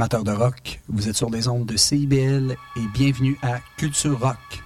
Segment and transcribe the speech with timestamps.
[0.00, 4.59] Amateurs de rock, vous êtes sur des ondes de CIBL et bienvenue à Culture Rock.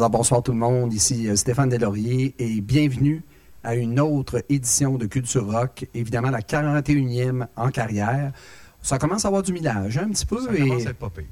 [0.00, 3.22] Alors bonsoir tout le monde, ici euh, Stéphane Delaurier et bienvenue
[3.62, 8.32] à une autre édition de Culture Rock, évidemment la 41e en carrière.
[8.80, 10.40] Ça commence à avoir du millage hein, un petit peu.
[10.40, 11.24] Ça et, commence à être pas pire.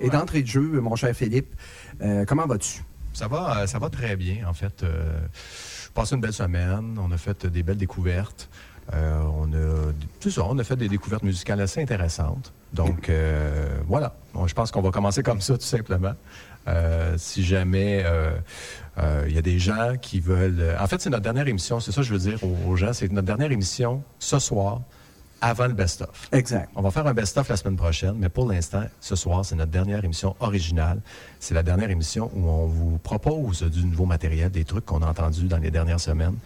[0.00, 1.54] et d'entrée de jeu, mon cher Philippe,
[2.00, 2.82] euh, comment vas-tu?
[3.12, 4.82] Ça va, euh, ça va très bien, en fait.
[4.84, 5.20] Euh,
[5.92, 8.48] passé une belle semaine, on a fait des belles découvertes.
[8.92, 12.52] Euh, on a, tout ça, on a fait des découvertes musicales assez intéressantes.
[12.72, 14.14] Donc, euh, voilà.
[14.34, 16.14] Bon, je pense qu'on va commencer comme ça, tout simplement.
[16.66, 18.30] Euh, si jamais euh,
[18.98, 20.76] euh, il y a des gens qui veulent...
[20.80, 22.92] En fait, c'est notre dernière émission, c'est ça que je veux dire aux, aux gens,
[22.92, 24.80] c'est notre dernière émission ce soir,
[25.40, 26.28] avant le best-of.
[26.32, 26.70] Exact.
[26.74, 29.72] On va faire un best-of la semaine prochaine, mais pour l'instant, ce soir, c'est notre
[29.72, 31.00] dernière émission originale.
[31.38, 35.06] C'est la dernière émission où on vous propose du nouveau matériel, des trucs qu'on a
[35.06, 36.36] entendus dans les dernières semaines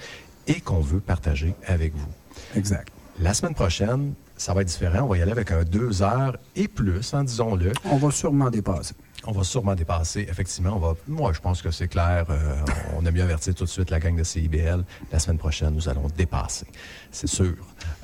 [0.48, 2.08] et qu'on veut partager avec vous.
[2.56, 2.88] Exact.
[3.20, 5.02] La semaine prochaine, ça va être différent.
[5.02, 7.72] On va y aller avec un deux heures et plus, hein, disons-le.
[7.84, 8.94] On va sûrement dépasser.
[9.24, 10.76] On va sûrement dépasser, effectivement.
[10.76, 12.26] On va, moi, je pense que c'est clair.
[12.30, 12.54] Euh,
[12.96, 14.84] on a mieux averti tout de suite la gang de CIBL.
[15.12, 16.66] La semaine prochaine, nous allons dépasser,
[17.10, 17.54] c'est sûr.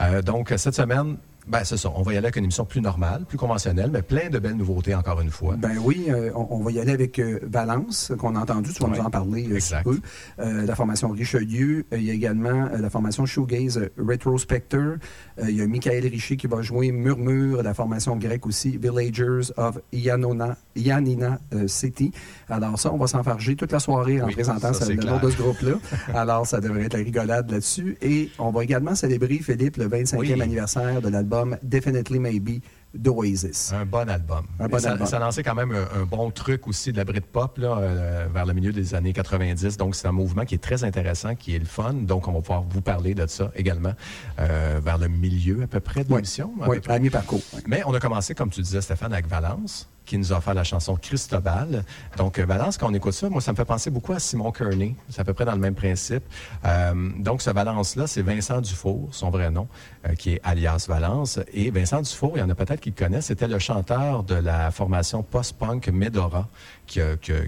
[0.00, 1.16] Euh, donc, cette semaine,
[1.46, 1.92] ben, c'est ça.
[1.94, 4.56] On va y aller avec une émission plus normale, plus conventionnelle, mais plein de belles
[4.56, 5.56] nouveautés, encore une fois.
[5.56, 8.72] Ben oui, euh, on, va y aller avec euh, Valence, qu'on a entendu.
[8.72, 10.00] Tu vas nous en parler euh, un peu.
[10.38, 11.84] la formation Richelieu.
[11.92, 14.96] il y a également la formation Shoegaze Retrospector.
[15.42, 19.78] il y a Michael Richer qui va jouer Murmure, la formation grecque aussi, Villagers of
[19.92, 22.10] Yanona, Yanina City.
[22.48, 25.74] Alors ça, on va s'enfarger toute la soirée en présentant le nom de ce groupe-là.
[26.14, 27.96] Alors, ça devrait être la rigolade là-dessus.
[28.00, 32.60] Et on va également célébrer, Philippe, le 25e anniversaire de l'album Definitely Maybe
[32.94, 33.72] d'Oasis.
[33.72, 34.46] Un bon album.
[34.60, 35.06] Un bon ça, album.
[35.06, 38.46] ça, a lancé quand même un, bon truc aussi de la Britpop là, euh, vers
[38.46, 39.76] le milieu des années 90.
[39.76, 41.92] Donc, c'est un mouvement qui est très intéressant, qui est le fun.
[41.94, 43.94] Donc, on va pouvoir vous parler de ça également
[44.38, 46.52] euh, vers le milieu à peu près de l'émission.
[46.66, 47.42] Oui, à mi-parcours.
[47.66, 50.64] Mais on a commencé, comme tu disais, Stéphane, avec Valence qui nous a offert la
[50.64, 51.84] chanson Christobal.
[52.16, 54.52] Donc, euh, Valence, quand on écoute ça, moi, ça me fait penser beaucoup à Simon
[54.52, 54.94] Kearney.
[55.08, 56.22] C'est à peu près dans le même principe.
[56.64, 59.68] Euh, donc, ce Valence-là, c'est Vincent Dufour, son vrai nom,
[60.06, 61.40] euh, qui est alias Valence.
[61.52, 64.34] Et Vincent Dufour, il y en a peut-être qui le connaissent, c'était le chanteur de
[64.34, 66.48] la formation post-punk Medora,
[66.86, 67.00] qui,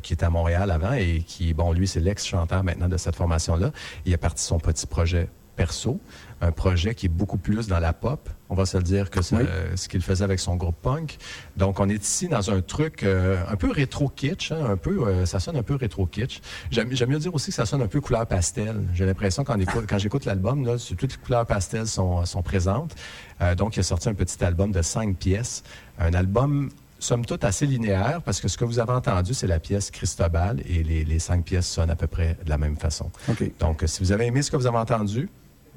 [0.02, 3.70] qui était à Montréal avant et qui, bon, lui, c'est l'ex-chanteur maintenant de cette formation-là.
[4.04, 5.98] Il a parti son petit projet perso
[6.40, 9.22] un projet qui est beaucoup plus dans la pop, on va se le dire, que
[9.22, 11.16] ce qu'il faisait avec son groupe punk.
[11.56, 15.26] Donc, on est ici dans un truc euh, un peu rétro-kitsch, hein, un peu, euh,
[15.26, 16.40] ça sonne un peu rétro-kitsch.
[16.70, 18.82] J'aime mieux dire aussi que ça sonne un peu couleur pastel.
[18.94, 19.56] J'ai l'impression quand,
[19.88, 20.64] quand j'écoute l'album,
[20.98, 22.94] toutes les couleurs pastel sont, sont présentes.
[23.40, 25.64] Euh, donc, il a sorti un petit album de cinq pièces.
[25.98, 29.58] Un album somme toute assez linéaire parce que ce que vous avez entendu, c'est la
[29.58, 33.10] pièce Christobal et les, les, cinq pièces sonnent à peu près de la même façon.
[33.58, 35.28] Donc, si vous avez aimé ce que vous avez entendu,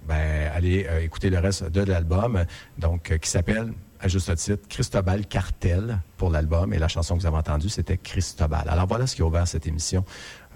[0.10, 2.44] ben, allez euh, écouter le reste de l'album,
[2.80, 6.74] donc euh, qui s'appelle à juste titre, Cristobal Cartel pour l'album.
[6.74, 8.64] Et la chanson que vous avez entendue, c'était Cristobal.
[8.68, 10.06] Alors voilà ce qui a ouvert cette émission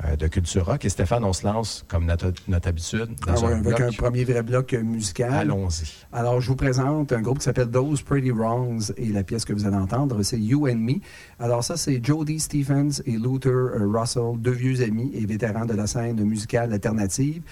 [0.05, 0.85] euh, de Culture Rock.
[0.85, 2.31] Et Stéphane, on se lance, comme notre,
[2.67, 5.31] habitude, dans ah un avec un premier vrai bloc musical.
[5.31, 6.05] Allons-y.
[6.13, 8.93] Alors, je vous présente un groupe qui s'appelle Those Pretty Wrongs.
[8.97, 10.93] Et la pièce que vous allez entendre, c'est You and Me.
[11.37, 15.85] Alors ça, c'est Jody Stephens et Luther Russell, deux vieux amis et vétérans de la
[15.85, 17.43] scène musicale alternative.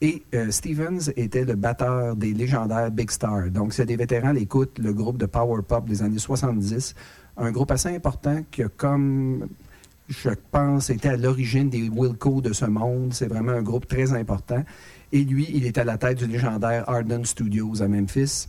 [0.00, 3.50] Et euh, Stevens était le batteur des légendaires Big Star.
[3.50, 6.94] Donc, c'est des vétérans l'écoute, le groupe de power pop des années 70.
[7.38, 9.46] Un groupe assez important qui comme,
[10.08, 13.14] je pense, était à l'origine des Wilco de ce monde.
[13.14, 14.62] C'est vraiment un groupe très important.
[15.12, 18.48] Et lui, il est à la tête du légendaire Arden Studios à Memphis.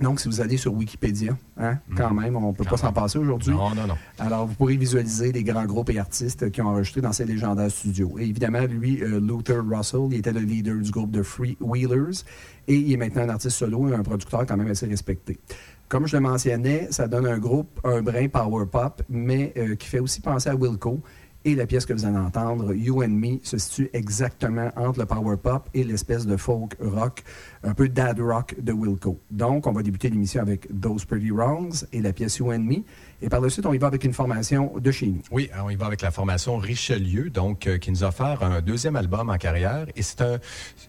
[0.00, 1.96] Donc, si vous allez sur Wikipédia, hein, mhm.
[1.96, 3.52] quand même, on ne peut pas s'en passer aujourd'hui.
[3.52, 3.96] Non, non, non.
[4.18, 7.70] Alors, vous pourrez visualiser les grands groupes et artistes qui ont enregistré dans ces légendaires
[7.70, 8.16] studios.
[8.18, 12.24] Et évidemment, lui, euh, Luther Russell, il était le leader du groupe de Free Wheelers
[12.68, 15.38] et il est maintenant un artiste solo et un producteur quand même assez respecté.
[15.88, 19.88] Comme je le mentionnais, ça donne un groupe, un brin power pop, mais euh, qui
[19.88, 21.00] fait aussi penser à Wilco.
[21.46, 25.06] Et la pièce que vous allez entendre, You and Me, se situe exactement entre le
[25.06, 27.22] power pop et l'espèce de folk rock,
[27.62, 29.18] un peu dad rock de Wilco.
[29.30, 32.82] Donc, on va débuter l'émission avec Those Pretty Wrongs et la pièce You and Me.
[33.22, 35.22] Et par la suite, on y va avec une formation de chez nous.
[35.30, 38.60] Oui, on y va avec la formation Richelieu, donc, euh, qui nous a offert un
[38.60, 39.86] deuxième album en carrière.
[39.96, 40.38] Et c'est un,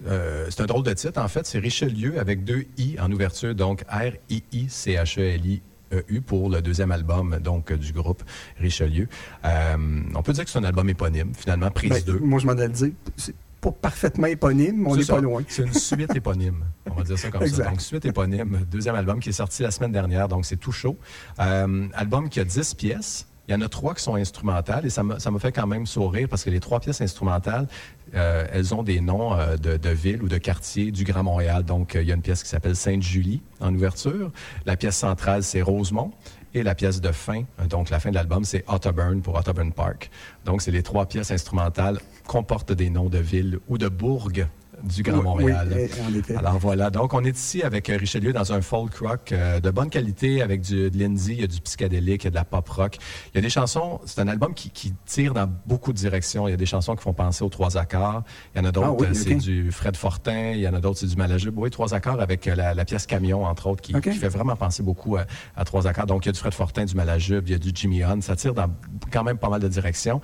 [0.08, 1.46] euh, c'est un drôle de titre, en fait.
[1.46, 5.62] C'est Richelieu avec deux I en ouverture, donc R-I-I-C-H-E-L-I
[6.08, 8.24] eu pour le deuxième album donc du groupe
[8.60, 9.08] Richelieu.
[9.46, 9.78] Euh,
[10.16, 12.14] on peut dire que c'est un album éponyme, finalement, prise 2.
[12.14, 15.44] Ben, moi, je m'en ai dit, c'est pas parfaitement éponyme, mais on n'est pas loin.
[15.48, 17.64] C'est une suite éponyme, on va dire ça comme ça.
[17.66, 20.98] Donc, suite éponyme, deuxième album qui est sorti la semaine dernière, donc c'est tout chaud.
[21.40, 23.28] Euh, album qui a 10 pièces.
[23.48, 26.28] Il y en a trois qui sont instrumentales et ça m'a fait quand même sourire
[26.30, 27.68] parce que les trois pièces instrumentales,
[28.14, 31.64] euh, elles ont des noms euh, de, villes ou de quartiers du Grand Montréal.
[31.64, 34.32] Donc, euh, il y a une pièce qui s'appelle Sainte-Julie en ouverture.
[34.66, 36.12] La pièce centrale, c'est Rosemont.
[36.54, 40.12] Et la pièce de fin, donc la fin de l'album, c'est Otterburn pour Otterburn Park.
[40.44, 44.46] Donc, c'est les trois pièces instrumentales comportent des noms de villes ou de bourgs
[44.84, 45.90] du Grand Montréal.
[46.38, 49.70] Alors voilà, donc on est ici avec euh, Richelieu dans un folk rock euh, de
[49.70, 52.36] bonne qualité avec du, de l'indie, il y a du psychédélique, il y a de
[52.36, 52.98] la pop rock.
[53.34, 54.72] Il y a des chansons, c'est un album qui,
[55.06, 56.48] tire dans beaucoup de directions.
[56.48, 58.24] Il y a des chansons qui font penser aux trois accords.
[58.54, 61.00] Il y en a d'autres, ah c'est du Fred Fortin, il y en a d'autres,
[61.00, 61.58] c'est du Malajube.
[61.58, 65.18] Oui, trois accords avec euh, la, pièce Camion, entre autres, qui, fait vraiment penser beaucoup
[65.18, 66.06] à, trois accords.
[66.06, 68.22] Donc il y a du Fred Fortin, du Malajube, il y a du Jimmy Hunt.
[68.22, 68.70] Ça tire dans
[69.12, 70.22] quand même pas mal de directions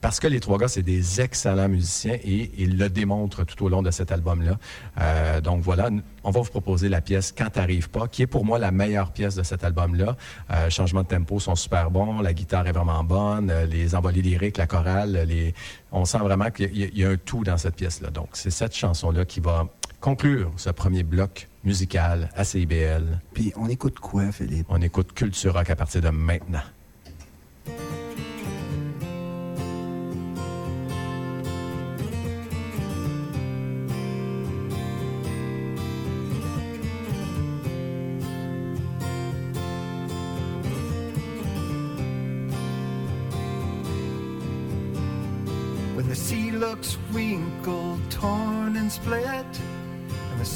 [0.00, 3.68] parce que les trois gars, c'est des excellents musiciens et ils le démontrent tout au
[3.68, 4.58] long de cet album-là.
[5.00, 5.90] Euh, donc voilà,
[6.24, 9.12] on va vous proposer la pièce Quand t'arrives pas, qui est pour moi la meilleure
[9.12, 10.16] pièce de cet album-là.
[10.50, 14.22] Euh, changement de tempo sont super bons, la guitare est vraiment bonne, euh, les envolées
[14.22, 15.54] lyriques, la chorale, euh, les...
[15.92, 18.10] on sent vraiment qu'il y, y, a un tout dans cette pièce-là.
[18.10, 19.66] Donc c'est cette chanson-là qui va
[20.00, 23.20] conclure ce premier bloc musical à CIBL.
[23.34, 24.66] Puis on écoute quoi, Philippe?
[24.70, 26.62] On écoute Culture Rock à partir de maintenant.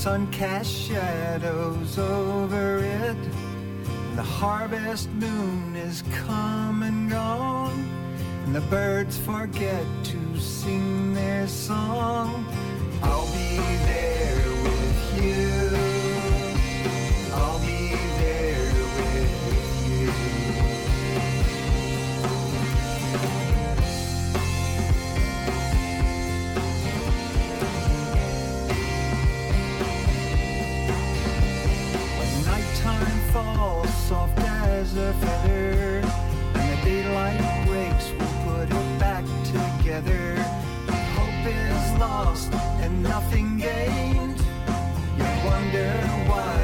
[0.05, 3.17] sun casts shadows over it.
[4.17, 7.89] The harvest moon is come and gone,
[8.45, 12.45] and the birds forget to sing their song.
[13.03, 13.57] I'll be
[13.87, 15.64] there with you.
[34.85, 36.03] as a feather.
[36.55, 40.37] and the daylight breaks, we'll put it back together.
[41.17, 44.39] Hope is lost and nothing gained.
[45.19, 45.91] You wonder
[46.29, 46.64] why.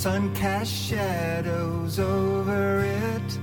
[0.00, 3.38] sun casts shadows over it.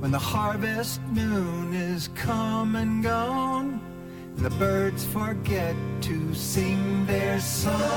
[0.00, 3.78] When the harvest moon is come and gone,
[4.34, 7.91] and the birds forget to sing their song.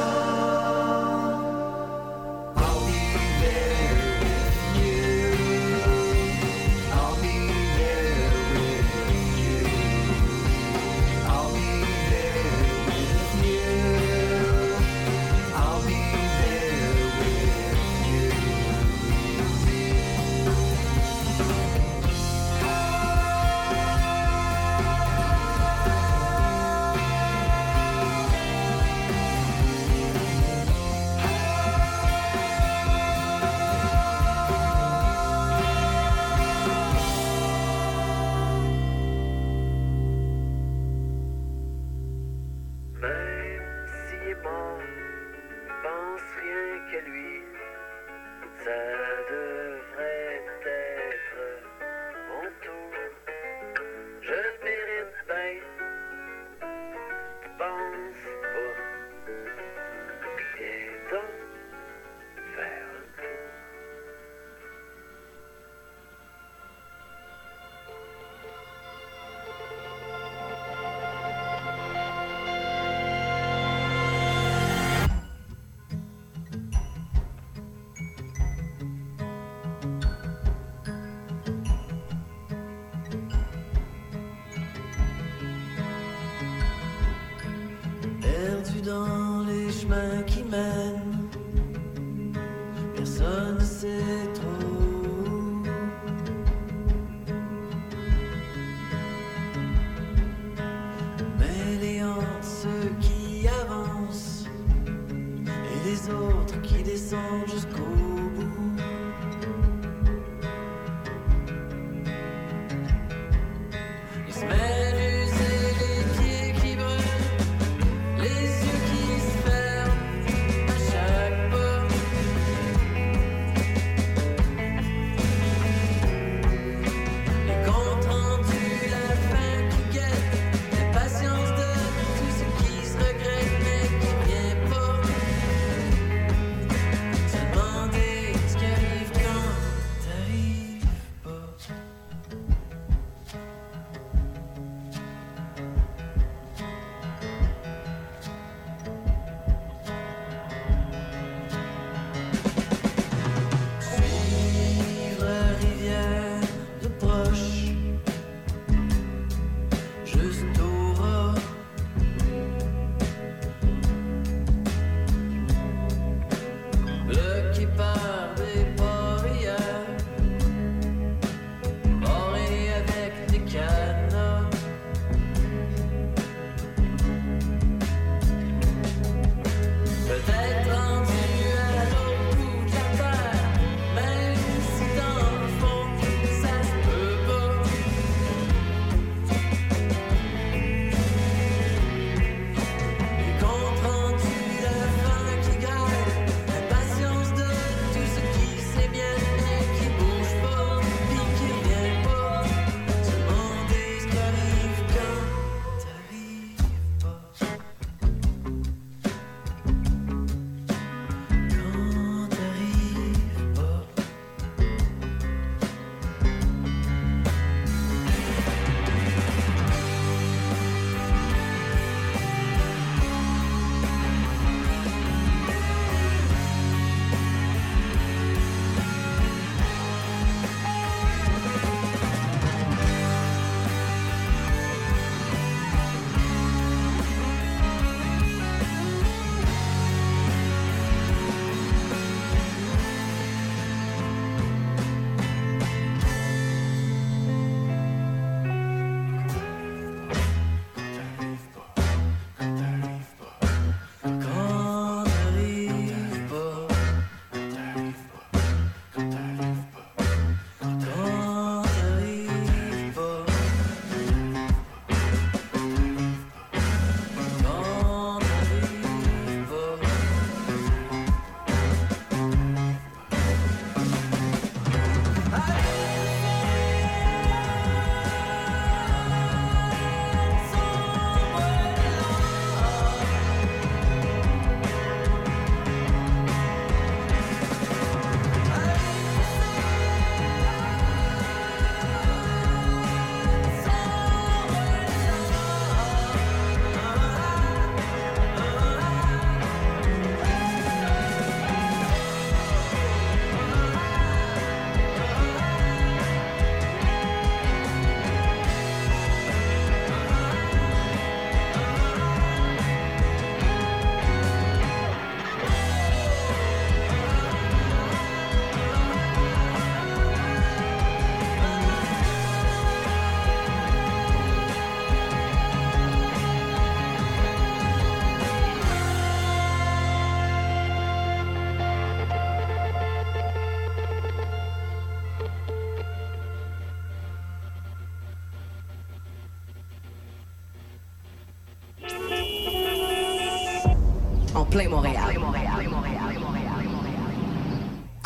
[344.36, 345.16] En plein Montréal.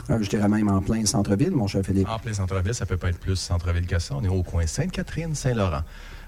[0.09, 2.09] Euh, je dirais même en plein centre-ville, mon cher Philippe.
[2.09, 4.15] En plein centre-ville, ça peut pas être plus centre-ville que ça.
[4.17, 5.81] On est au coin Sainte-Catherine, Saint-Laurent.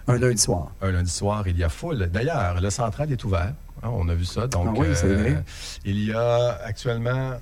[0.07, 0.71] Un lundi soir.
[0.81, 2.07] Un lundi soir, il y a foule.
[2.11, 3.53] D'ailleurs, le central est ouvert.
[3.83, 4.47] Hein, on a vu ça.
[4.47, 5.43] Donc, Ah oui, c'est vrai.
[5.85, 7.33] il y a actuellement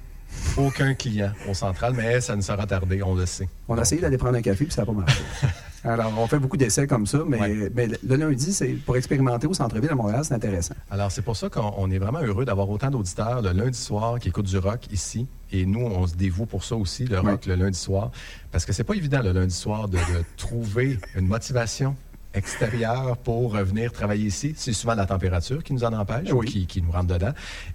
[0.57, 3.49] aucun client au central, mais ça ne sera tardé, on le sait.
[3.67, 5.21] On a essayé d'aller prendre un café, puis ça n'a pas marché.
[5.83, 7.71] Alors, on fait beaucoup d'essais comme ça, mais, Ouais.
[7.73, 10.75] mais le lundi, c'est pour expérimenter au centre-ville à Montréal, c'est intéressant.
[10.91, 14.19] Alors, c'est pour ça qu'on on est vraiment heureux d'avoir autant d'auditeurs le lundi soir
[14.19, 15.27] qui écoutent du rock ici.
[15.51, 18.11] Et nous, on se dévoue pour ça aussi, le rock le lundi soir.
[18.51, 21.95] Parce que c'est pas évident le lundi soir de, de trouver une motivation
[22.33, 24.53] extérieure pour venir travailler ici.
[24.55, 27.33] C'est souvent la température qui nous en empêche ou qui, qui nous rentre dedans.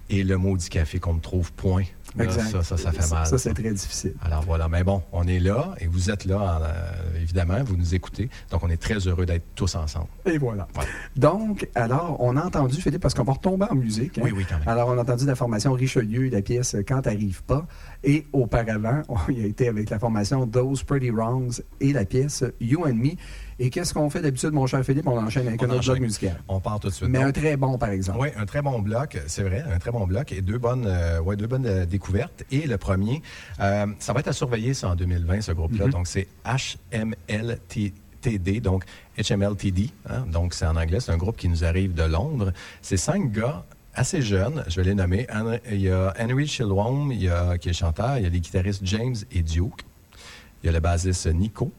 [0.09, 1.83] Et le maudit café qu'on ne trouve point.
[2.17, 2.29] Là.
[2.31, 3.25] Ça, ça, ça fait mal.
[3.25, 4.13] Ça, c'est très difficile.
[4.23, 7.75] Alors voilà, mais bon, on est là et vous êtes là, en, euh, évidemment, vous
[7.77, 8.29] nous écoutez.
[8.51, 10.07] Donc on est très heureux d'être tous ensemble.
[10.25, 10.67] Et voilà.
[10.77, 10.85] Ouais.
[11.15, 14.17] Donc, alors, on a entendu, Philippe, parce qu'on va retomber en musique.
[14.17, 14.21] hein.
[14.23, 14.67] Oui, oui, quand même.
[14.67, 17.65] Alors, on a entendu la formation Richelieu, la pièce Quand t'arrives pas.
[18.03, 22.43] Et auparavant, on y a été avec la formation Those Pretty Wrongs et la pièce
[22.61, 23.11] You and Me.
[23.57, 25.07] Et qu'est-ce qu'on fait d'habitude, mon cher Philippe?
[25.07, 26.41] On enchaîne avec On un bloc musical.
[26.49, 27.07] On part tout de suite.
[27.07, 28.19] Mais Donc, un très bon, par exemple.
[28.21, 31.21] Oui, un très bon bloc, c'est vrai, un très bon bloc et deux bonnes, euh,
[31.21, 32.43] ouais, deux bonnes euh, découvertes.
[32.51, 33.21] Et le premier,
[33.61, 35.87] euh, ça va être à surveiller ça en 2020, ce groupe-là.
[35.87, 36.27] Donc, c'est
[36.91, 38.83] HMLTD, donc
[39.17, 39.89] HMLTD.
[40.09, 40.25] hein.
[40.29, 42.51] donc, c'est en anglais, c'est un groupe qui nous arrive de Londres.
[42.81, 43.63] C'est cinq gars
[43.93, 45.27] assez jeunes, je vais les nommer.
[45.71, 48.41] Il y a Henry Chilwom, il y a, qui est chanteur, il y a les
[48.41, 49.85] guitaristes James et Duke.
[50.61, 51.71] Il y a le bassiste Nico.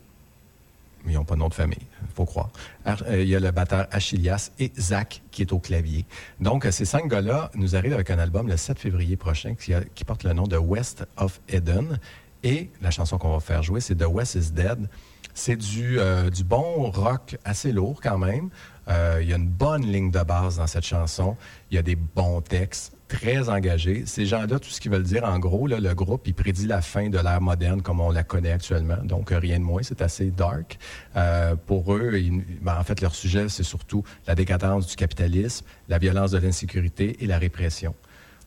[1.08, 2.50] Ils n'ont pas de nom de famille, il faut croire.
[2.86, 6.06] Euh, Il y a le batteur Achillias et Zach qui est au clavier.
[6.40, 10.04] Donc, euh, ces cinq gars-là nous arrivent avec un album le 7 février prochain qui,
[10.04, 11.98] porte le nom de West of Eden.
[12.42, 14.88] Et la chanson qu'on va faire jouer, c'est The West is Dead.
[15.34, 18.50] C'est du, euh, bon rock assez lourd quand même.
[18.88, 21.36] Il y a une bonne ligne de base dans cette chanson.
[21.70, 24.04] Il y a des bons textes, très engagés.
[24.06, 26.80] Ces gens-là, tout ce qu'ils veulent dire, en gros, là, le groupe, il prédit la
[26.82, 28.98] fin de l'ère moderne comme on la connaît actuellement.
[29.04, 29.82] Donc, euh, rien de moins.
[29.82, 30.78] C'est assez dark.
[31.16, 35.64] Euh, pour eux, ils- ben, en fait, leur sujet, c'est surtout la décadence du capitalisme,
[35.88, 37.94] la violence de l'insécurité et la répression.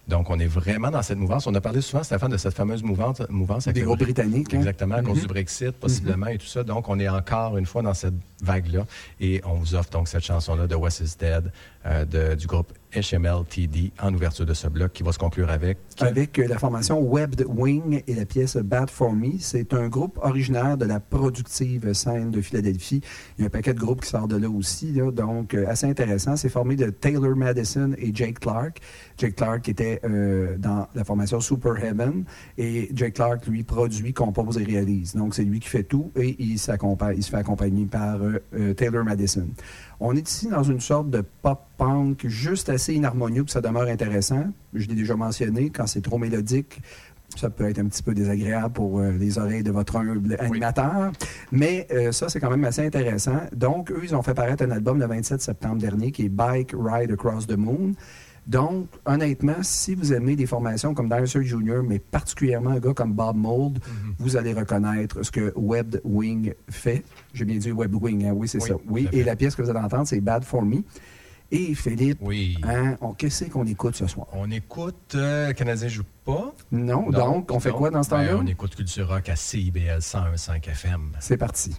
[0.08, 1.46] Donc, on est vraiment dans cette mouvance.
[1.46, 3.22] On a parlé souvent, Stéphane, de cette fameuse mouvance.
[3.30, 4.52] mouvance avec Des groupes Bri- britanniques.
[4.56, 4.58] hein?
[4.58, 6.64] Exactement, à cause du Brexit, possiblement, et tout ça.
[6.64, 8.88] Donc, on est encore une fois dans cette vague-là.
[9.20, 11.52] Et on vous offre donc cette chanson-là de West is Dead
[11.86, 15.78] euh, de- du groupe HMLTD en ouverture de ce bloc qui va se conclure avec.
[16.00, 19.34] avec euh, la formation Webbed Wing et la pièce Bad for Me.
[19.40, 23.02] C'est un groupe originaire de la productive scène de Philadelphie.
[23.38, 25.86] Il y a un paquet de groupes qui sortent de là aussi, donc euh, assez
[25.86, 26.36] intéressant.
[26.36, 28.80] C'est formé de Taylor Madison et Jake Clark.
[29.18, 32.24] Jake Clark était euh, dans la formation Super Heaven
[32.58, 35.16] et Jake Clark, lui, produit, compose et réalise.
[35.16, 38.20] Donc, c'est lui qui fait tout et il, se fait accompagner par
[38.76, 39.48] Taylor Madison.
[40.02, 44.46] On est ici dans une sorte de pop-punk juste assez inharmonieux que ça demeure intéressant.
[44.74, 46.82] Je l'ai déjà mentionné, quand c'est trop mélodique,
[47.36, 51.12] ça peut être un petit peu désagréable pour euh, les oreilles de votre humble animateur.
[51.52, 53.42] Mais euh, ça, c'est quand même assez intéressant.
[53.54, 56.74] Donc, eux, ils ont fait paraître un album le 27 septembre dernier qui est Bike
[56.78, 57.94] Ride Across the Moon.
[58.50, 63.14] Donc, honnêtement, si vous aimez des formations comme Dinosaur Jr., mais particulièrement un gars comme
[63.14, 63.78] Bob Mould,
[64.18, 67.04] vous allez reconnaître ce que Webbed Wing fait.
[67.32, 68.32] J'ai bien dit Webbed Wing, hein?
[68.36, 68.74] oui, c'est Oui, ça.
[68.88, 70.78] Oui, et la pièce que vous allez entendre, c'est Bad for Me.
[71.52, 72.58] Et Philippe, Oui.
[72.64, 74.26] hein, qu'est-ce qu'on écoute ce soir?
[74.34, 76.54] On écoute euh, Canadien joue pas.
[76.72, 78.38] Non, donc, on fait donc, quoi dans ce ben, temps-là?
[78.44, 81.02] on écoute Culture Rock à CIBL 101.5 FM.
[81.20, 81.76] C'est parti.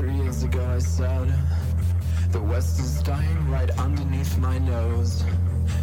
[0.00, 1.30] Three years ago I said
[2.30, 5.22] The West is dying right underneath my nose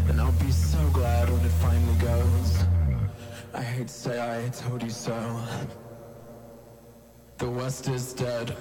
[0.09, 2.63] And I'll be so glad when it finally goes.
[3.53, 5.15] I hate to say I told you so.
[7.37, 8.57] The West is dead.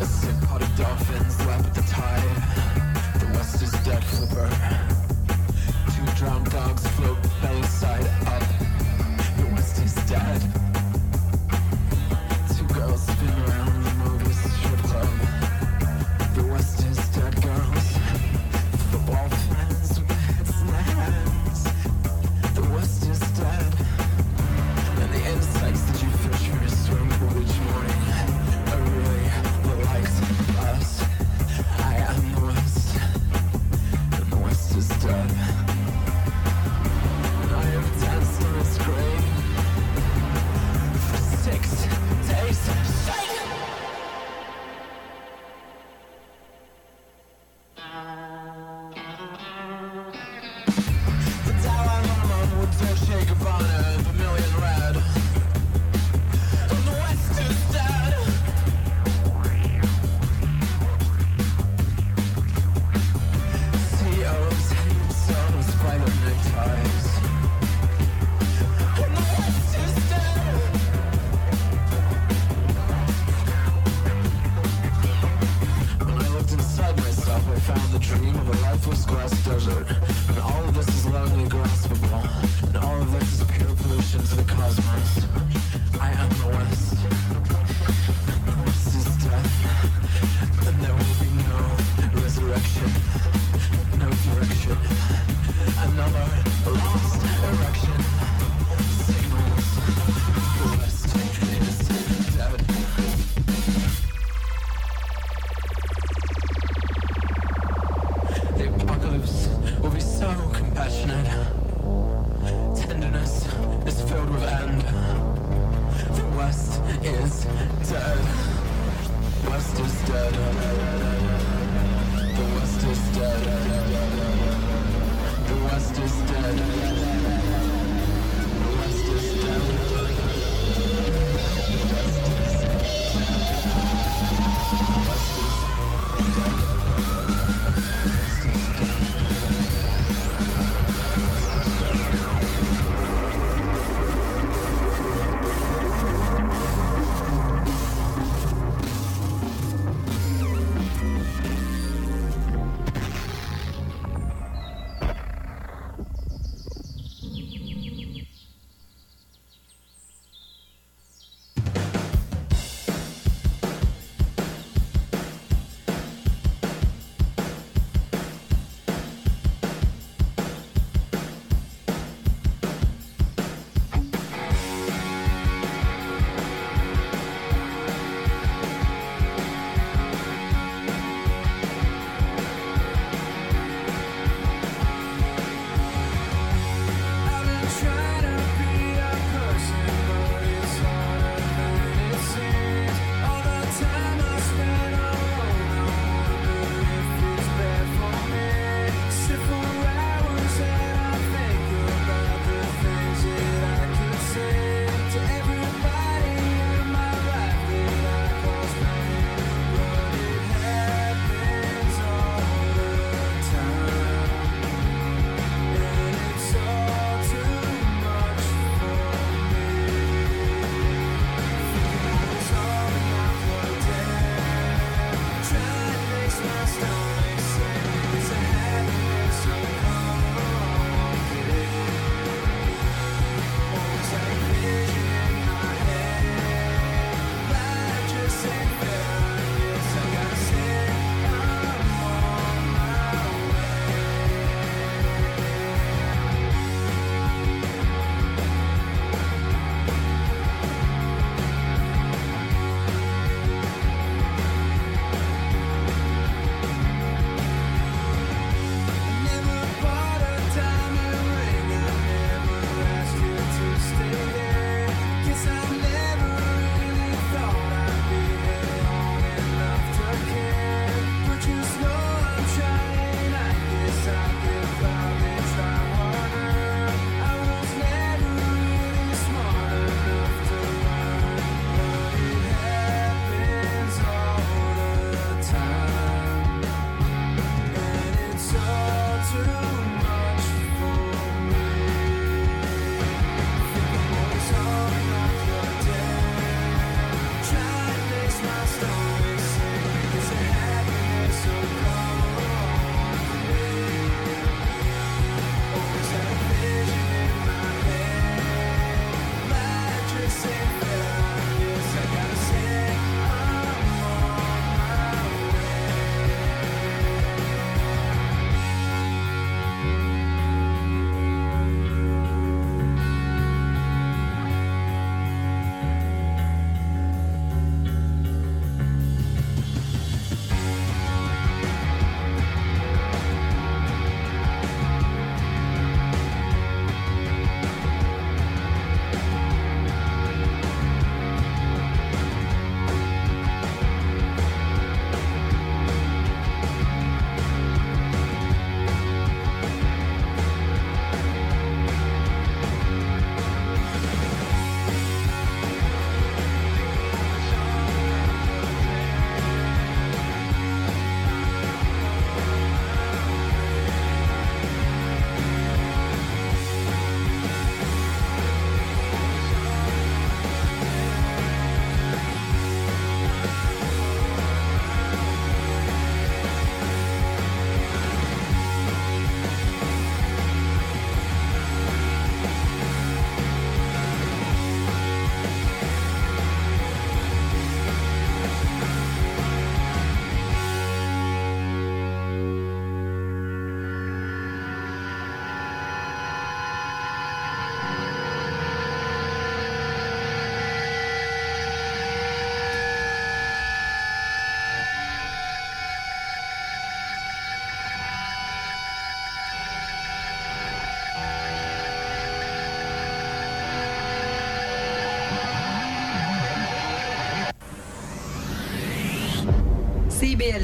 [0.00, 3.18] A sick pot of dolphins lap at the tide.
[3.18, 4.48] The West is dead flipper
[5.96, 7.62] Two drowned dogs float belly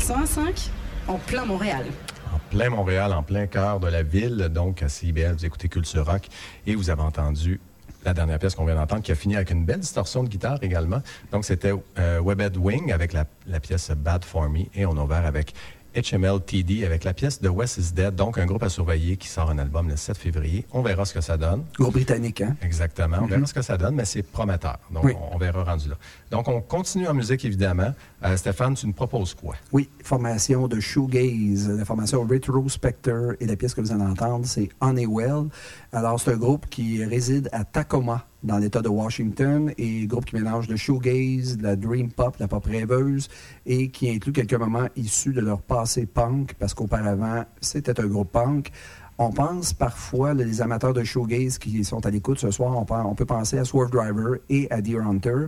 [0.04, 0.70] 105
[1.08, 1.86] en plein Montréal.
[2.34, 4.50] En plein Montréal, en plein cœur de la ville.
[4.52, 6.26] Donc, à CIBL, vous écoutez Culture Rock
[6.66, 7.58] et vous avez entendu
[8.04, 10.58] la dernière pièce qu'on vient d'entendre, qui a fini avec une belle distorsion de guitare
[10.60, 11.00] également.
[11.32, 15.24] Donc, c'était euh, Wing avec la, la pièce Bad For Me et on a ouvert
[15.24, 15.54] avec
[15.94, 19.50] HMLTD avec la pièce The West is Dead, donc un groupe à surveiller qui sort
[19.50, 20.64] un album le 7 février.
[20.72, 21.64] On verra ce que ça donne.
[21.78, 22.57] Groupe britannique, hein?
[22.62, 23.18] Exactement.
[23.22, 24.78] On verra ce que ça donne, mais c'est prometteur.
[24.90, 25.12] Donc, Oui.
[25.30, 25.96] on, on verra rendu là.
[26.30, 27.92] Donc, on continue en musique, évidemment.
[28.24, 29.54] Euh, Stéphane, tu nous proposes quoi?
[29.72, 34.68] Oui, formation de shoegaze, la formation Retrospector et la pièce que vous allez entendre, c'est
[34.80, 35.44] Honeywell.
[35.92, 40.37] Alors, c'est un groupe qui réside à Tacoma, dans l'État de Washington, et groupe qui
[40.37, 43.28] mélange le shoegaze, la dream pop, la pop rêveuse,
[43.66, 48.30] et qui inclut quelques moments issus de leur passé punk, parce qu'auparavant, c'était un groupe
[48.30, 48.70] punk.
[49.16, 53.14] On pense parfois, les amateurs de shoegaze qui sont à l'écoute ce soir, on, on
[53.14, 55.46] peut penser à Swerve Driver et à Deer Hunter.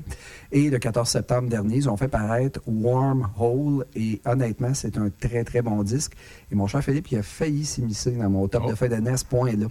[0.52, 3.84] Et le 14 septembre dernier, ils ont fait paraître Warm Hole.
[3.96, 6.12] Et honnêtement, c'est un très, très bon disque.
[6.50, 8.70] Et mon cher Philippe, il a failli s'immiscer dans mon top Oh.
[8.70, 9.66] de fin d'année à ce point-là.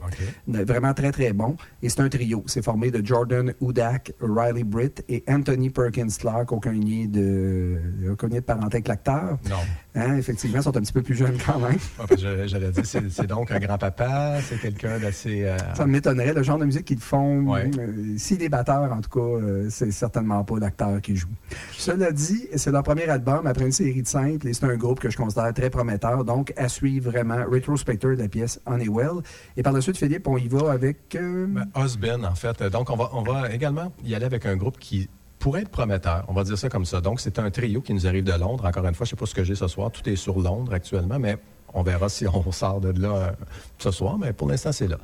[0.47, 1.55] Vraiment très, très bon.
[1.81, 2.43] Et c'est un trio.
[2.47, 7.77] C'est formé de Jordan Hudak, Riley Britt et Anthony Perkins Clark, aucun lien de,
[8.11, 9.37] aucun lien de parenté avec l'acteur.
[9.49, 9.55] Non.
[9.95, 11.77] Hein, effectivement, ils sont un petit peu plus jeunes quand même.
[11.99, 15.43] Ouais, que je- J'allais dire, c'est donc un grand-papa, c'est quelqu'un d'assez...
[15.45, 17.43] euh, Ça m'étonnerait, le genre de musique qu'ils font.
[17.53, 17.71] Ouais.
[17.79, 21.29] euh, S'il est batteur, en tout cas, euh, c'est certainement pas l'acteur qui joue.
[21.77, 24.99] Cela dit, c'est leur premier album après une série de simples et c'est un groupe
[24.99, 26.25] que je considère très prometteur.
[26.25, 29.21] Donc, à suivre vraiment Retrospector de la pièce Honeywell.
[29.55, 31.15] Et par la suite, Philippe, on y va avec.
[31.15, 32.61] euh, Ben, Osben, en fait.
[32.63, 35.07] Donc, on va, on va également y aller avec un groupe qui
[35.39, 36.25] pourrait être prometteur.
[36.27, 37.01] On va dire ça comme ça.
[37.01, 38.65] Donc, c'est un trio qui nous arrive de Londres.
[38.65, 39.91] Encore une fois, je ne sais pas ce que j'ai ce soir.
[39.91, 41.37] Tout est sur Londres actuellement, mais
[41.73, 43.31] on verra si on sort de là euh,
[43.77, 44.17] ce soir.
[44.17, 44.97] Mais pour l'instant, c'est là.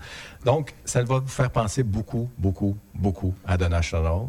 [0.45, 4.21] Donc, ça va vous faire penser beaucoup, beaucoup, beaucoup à The National.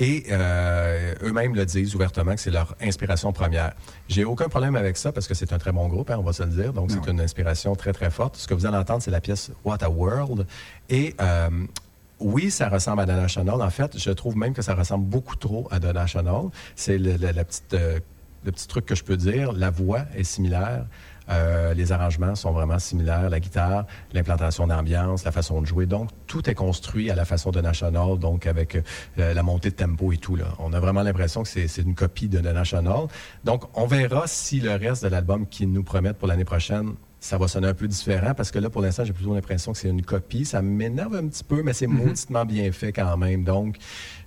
[0.00, 3.72] Et euh, eux-mêmes le disent ouvertement que c'est leur inspiration première.
[4.08, 6.32] J'ai aucun problème avec ça parce que c'est un très bon groupe, hein, on va
[6.32, 6.72] se le dire.
[6.72, 7.10] Donc, c'est Ouais.
[7.10, 8.36] une inspiration très, très forte.
[8.36, 10.46] Ce que vous allez entendre, c'est la pièce What a World.
[10.88, 11.50] Et euh,
[12.20, 13.60] oui, ça ressemble à The National.
[13.60, 16.42] En fait, je trouve même que ça ressemble beaucoup trop à The National.
[16.76, 17.98] C'est le, le- la petite, euh,
[18.44, 19.52] le petit truc que je peux dire.
[19.52, 20.86] La voix est similaire.
[21.30, 25.86] Euh, les arrangements sont vraiment similaires, la guitare, l'implantation d'ambiance, la façon de jouer.
[25.86, 29.74] Donc, tout est construit à la façon de National, donc avec euh, la montée de
[29.76, 30.36] tempo et tout.
[30.36, 30.46] Là.
[30.58, 33.06] On a vraiment l'impression que c'est une copie de The National.
[33.44, 37.36] Donc, on verra si le reste de l'album qu'ils nous promettent pour l'année prochaine, ça
[37.36, 39.88] va sonner un peu différent, parce que là, pour l'instant, j'ai plutôt l'impression que c'est
[39.88, 40.44] une copie.
[40.44, 43.44] Ça m'énerve un petit peu, mais c'est mauditement bien fait quand même.
[43.44, 43.76] Donc,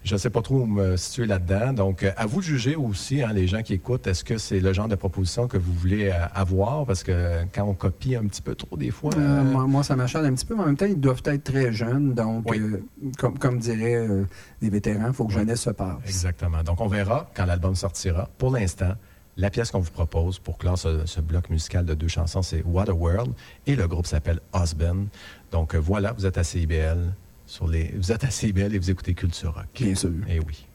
[0.03, 1.73] je ne sais pas trop où me situer là-dedans.
[1.73, 4.59] Donc, euh, à vous de juger aussi, hein, les gens qui écoutent, est-ce que c'est
[4.59, 6.85] le genre de proposition que vous voulez euh, avoir?
[6.85, 9.11] Parce que quand on copie un petit peu trop, des fois...
[9.15, 11.21] Euh, euh, moi, moi, ça m'achale un petit peu, mais en même temps, ils doivent
[11.25, 12.13] être très jeunes.
[12.13, 12.59] Donc, Oui.
[12.59, 12.83] euh,
[13.19, 14.25] comme, comme diraient euh,
[14.61, 15.39] les vétérans, il faut que Oui.
[15.39, 15.97] jeunesse se passe.
[16.05, 16.63] Exactement.
[16.63, 18.27] Donc, on verra quand l'album sortira.
[18.39, 18.93] Pour l'instant,
[19.37, 22.63] la pièce qu'on vous propose pour clore ce, ce bloc musical de deux chansons, c'est
[22.63, 23.33] What a World
[23.67, 25.07] et le groupe s'appelle Osben.
[25.51, 27.13] Donc, euh, voilà, vous êtes à CIBL.
[27.51, 27.91] Sur les...
[27.97, 29.65] Vous êtes à CIBL et vous écoutez Culture Rock.
[29.75, 30.09] Bien sûr.
[30.29, 30.65] Eh oui.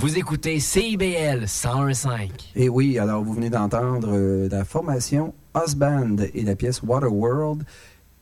[0.00, 2.30] Vous écoutez CIBL 101.5.
[2.56, 7.64] Et oui, alors vous venez d'entendre euh, la formation Husband et la pièce Waterworld.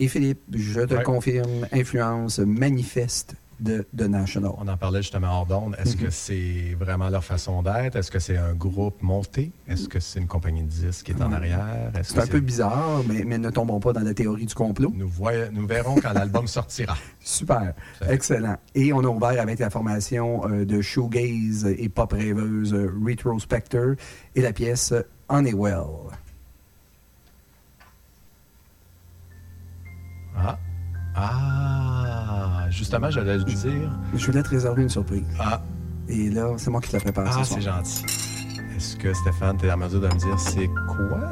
[0.01, 4.53] Et Philippe, je te confirme, influence manifeste de The National.
[4.59, 5.75] On en parlait justement hors d'onde.
[5.79, 6.03] Est-ce Mhm.
[6.05, 7.97] que c'est vraiment leur façon d'être?
[7.97, 9.51] Est-ce que c'est un groupe monté?
[9.67, 11.91] Est-ce que c'est une compagnie de disques qui est en arrière?
[11.99, 14.93] Est-ce C'est un peu bizarre, mais, mais ne tombons pas dans la théorie du complot.
[14.95, 16.97] Nous, voy- nous verrons quand l'album sortira.
[17.21, 17.75] Super,
[18.09, 18.57] excellent.
[18.75, 23.95] Et on a ouvert avec la formation euh, de shoegaze et pop rêveuse euh, Retrospector
[24.37, 25.83] et la pièce euh, Honeywell.
[30.37, 30.59] Ah!
[31.17, 31.98] Ah!
[32.71, 33.91] Justement, j'allais le dire.
[34.14, 35.25] Je voulais te réserver une surprise.
[35.39, 35.62] Ah!
[36.09, 38.05] Et là, c'est moi qui te la prépare Ah, ce c'est gentil.
[38.77, 41.29] Est-ce que Stéphane, t'es en mesure de me dire c'est quoi?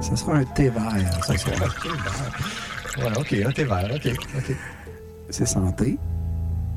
[0.00, 1.24] Ça sera un thé vert.
[1.24, 1.56] ce soir.
[2.98, 4.08] Ouais, OK, un thé vert, OK.
[4.36, 4.56] OK.
[5.30, 5.98] C'est santé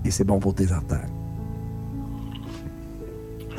[0.05, 1.05] et c'est bon pour tes artères.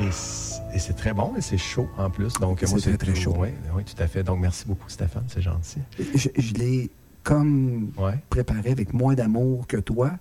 [0.00, 2.32] Et c'est très bon et c'est chaud en plus.
[2.34, 3.34] Donc, C'est moi, très, très chaud.
[3.36, 4.22] Oui, oui, tout à fait.
[4.22, 5.24] Donc, merci beaucoup, Stéphane.
[5.26, 5.80] C'est gentil.
[6.14, 6.90] Je, je l'ai
[7.28, 8.14] comme Ouais.
[8.30, 10.12] préparé avec moins d'amour que toi.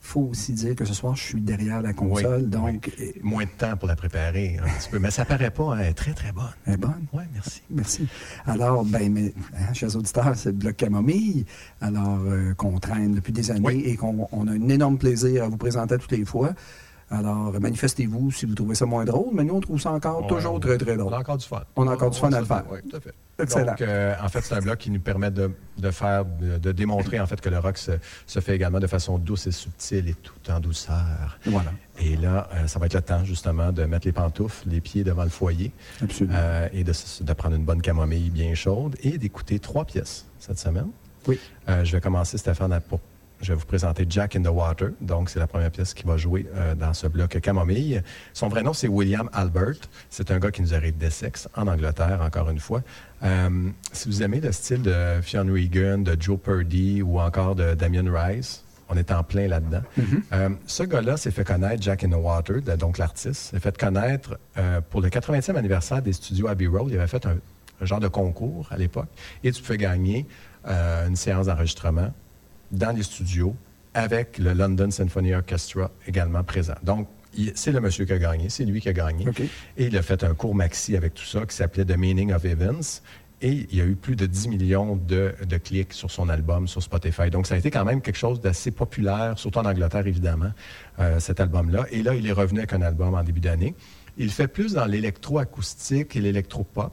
[0.00, 3.12] faut aussi dire que ce soir, je suis derrière la console, Oui, donc oui.
[3.20, 4.98] Moins de temps pour la préparer un petit peu.
[5.00, 6.44] Mais ça paraît pas, hein, elle est très, très bonne.
[6.64, 7.04] elle est bonne?
[7.12, 7.62] Oui, merci.
[7.68, 8.06] Merci.
[8.46, 11.44] Alors, ben, mais, hein, chers auditeurs, c'est le bloc camomille,
[11.80, 13.82] alors euh, qu'on traîne depuis des années Oui.
[13.84, 16.52] et qu'on on a un énorme plaisir à vous présenter toutes les fois.
[17.10, 20.22] Alors, euh, manifestez-vous si vous trouvez ça moins drôle, mais nous, on trouve ça encore
[20.22, 21.14] Ouais, toujours on- très, très On drôle.
[21.14, 21.62] a encore du fun.
[21.76, 22.64] On a encore du fun à le faire.
[22.70, 23.14] Oui, tout à fait.
[23.40, 23.66] Excellent.
[23.72, 26.72] Donc, euh, en fait, c'est un bloc qui nous permet de, de faire, de, de
[26.72, 27.92] démontrer en fait que le rock se,
[28.26, 31.38] se fait également de façon douce et subtile et tout en douceur.
[31.46, 34.80] Voilà, Et là, euh, ça va être le temps justement de mettre les pantoufles, les
[34.80, 36.34] pieds devant le foyer absolument.
[36.36, 40.88] euh, et de, prendre une bonne camomille bien chaude et d'écouter trois pièces cette semaine.
[41.26, 41.38] Oui.
[41.68, 43.00] Euh, je vais commencer, Stéphane, à- pour-
[43.40, 44.90] je vais vous présenter Jack in the Water.
[45.00, 48.02] Donc, c'est la première pièce qui va jouer euh, dans ce bloc camomille.
[48.32, 49.76] Son vrai nom, c'est William Albert.
[50.10, 52.82] C'est un gars qui nous arrive d'Essex, en Angleterre, encore une fois.
[53.22, 57.74] Euh, si vous aimez le style de Fionn Regan, de Joe Purdy ou encore de
[57.74, 59.82] Damien Rice, on est en plein là-dedans.
[60.32, 64.38] Euh, ce gars-là s'est fait connaître, Jack in the Water, donc l'artiste, s'est fait connaître
[64.90, 66.88] pour le 80e anniversaire des studios Abbey Road.
[66.90, 67.36] Il avait fait un,
[67.80, 69.08] un genre de concours à l'époque
[69.44, 70.26] et tu pouvais gagner
[70.64, 72.12] une séance d'enregistrement
[72.70, 73.54] dans les studios
[73.94, 76.74] avec le London Symphony Orchestra également présent.
[76.82, 77.08] Donc,
[77.54, 79.26] c'est le monsieur qui a gagné, c'est lui qui a gagné.
[79.76, 82.44] Et il a fait un court maxi avec tout ça qui s'appelait The Meaning of
[82.44, 83.02] Events.
[83.40, 86.66] Et il y a eu plus de 10 millions de, de clics sur son album
[86.66, 87.30] sur Spotify.
[87.30, 90.50] Donc, ça a été quand même quelque chose d'assez populaire, surtout en Angleterre, évidemment,
[90.98, 91.86] euh, cet album-là.
[91.92, 93.76] Et là, il est revenu avec un album en début d'année.
[94.16, 96.92] Il fait plus dans l'électro-acoustique et l'électro-pop.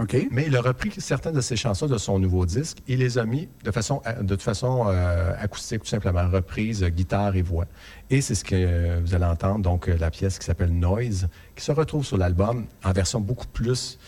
[0.00, 0.16] OK.
[0.30, 2.78] Mais il a repris certaines de ses chansons de son nouveau disque.
[2.88, 6.88] Il les a mis de façon, de toute façon euh, acoustique, tout simplement, reprise, euh,
[6.88, 7.66] guitare et voix.
[8.08, 11.28] Et c'est ce que euh, vous allez entendre, donc euh, la pièce qui s'appelle Noise,
[11.54, 13.98] qui se retrouve sur l'album en version beaucoup plus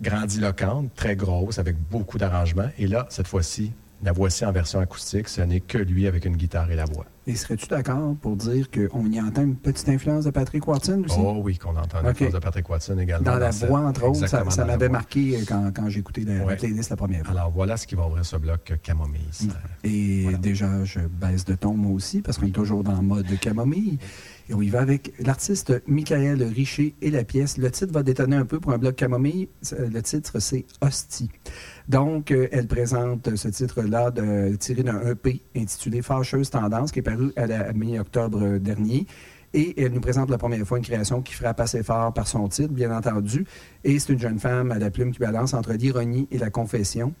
[0.00, 2.70] grandiloquente, très grosse, avec beaucoup d'arrangements.
[2.78, 3.72] Et là, cette fois-ci,
[4.02, 5.28] la voici en version acoustique.
[5.28, 7.04] Ce n'est que lui avec une guitare et la voix.
[7.28, 11.18] Et serais-tu d'accord pour dire qu'on y entend une petite influence de Patrick Watson aussi?
[11.20, 12.16] Oh oui, qu'on entend OK.
[12.16, 13.30] phrase de Patrick Watson également.
[13.32, 16.88] dans la voix, entre autres, ça, m'avait marqué euh, quand, quand écouté la, la playlist
[16.88, 17.32] la première fois.
[17.32, 19.20] Alors voilà ce qui va ouvrir ce bloc camomille.
[19.84, 20.38] Et Voilà.
[20.38, 23.98] déjà, je baisse de ton moi aussi parce qu'on est toujours dans le mode camomille.
[24.48, 27.58] Et on y va avec l'artiste Michael Richer et la pièce.
[27.58, 29.48] Le titre va détonner un peu pour un bloc camomille.
[29.78, 31.28] Le titre, c'est Hostie.
[31.88, 37.02] Donc, euh, elle présente ce titre-là de- tiré d'un EP intitulé Fâcheuse Tendance qui est
[37.02, 39.06] paru à la mi-octobre dernier.
[39.54, 42.46] Et elle nous présente la première fois une création qui frappe assez fort par son
[42.48, 43.46] titre, bien entendu.
[43.84, 47.14] Et c'est une jeune femme à la plume qui balance entre l'ironie et la confession.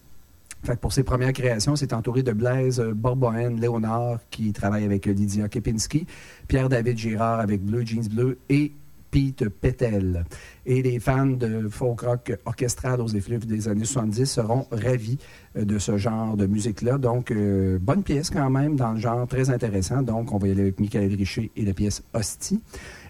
[0.82, 6.06] Pour ses premières créations, c'est entouré de Blaise Borbohen Léonard, qui travaille avec Lydia Kepinski,
[6.48, 8.72] Pierre-David Girard avec Bleu Jeans Bleu et
[9.10, 10.24] Pete Petel.
[10.66, 15.18] Et les fans de folk rock orchestral aux effluves des années 70 seront ravis
[15.56, 16.98] euh, de ce genre de musique-là.
[16.98, 20.02] Donc, euh, bonne pièce quand même, dans le genre très intéressant.
[20.02, 22.60] Donc, on va y aller avec Michael Richer et la pièce Hostie.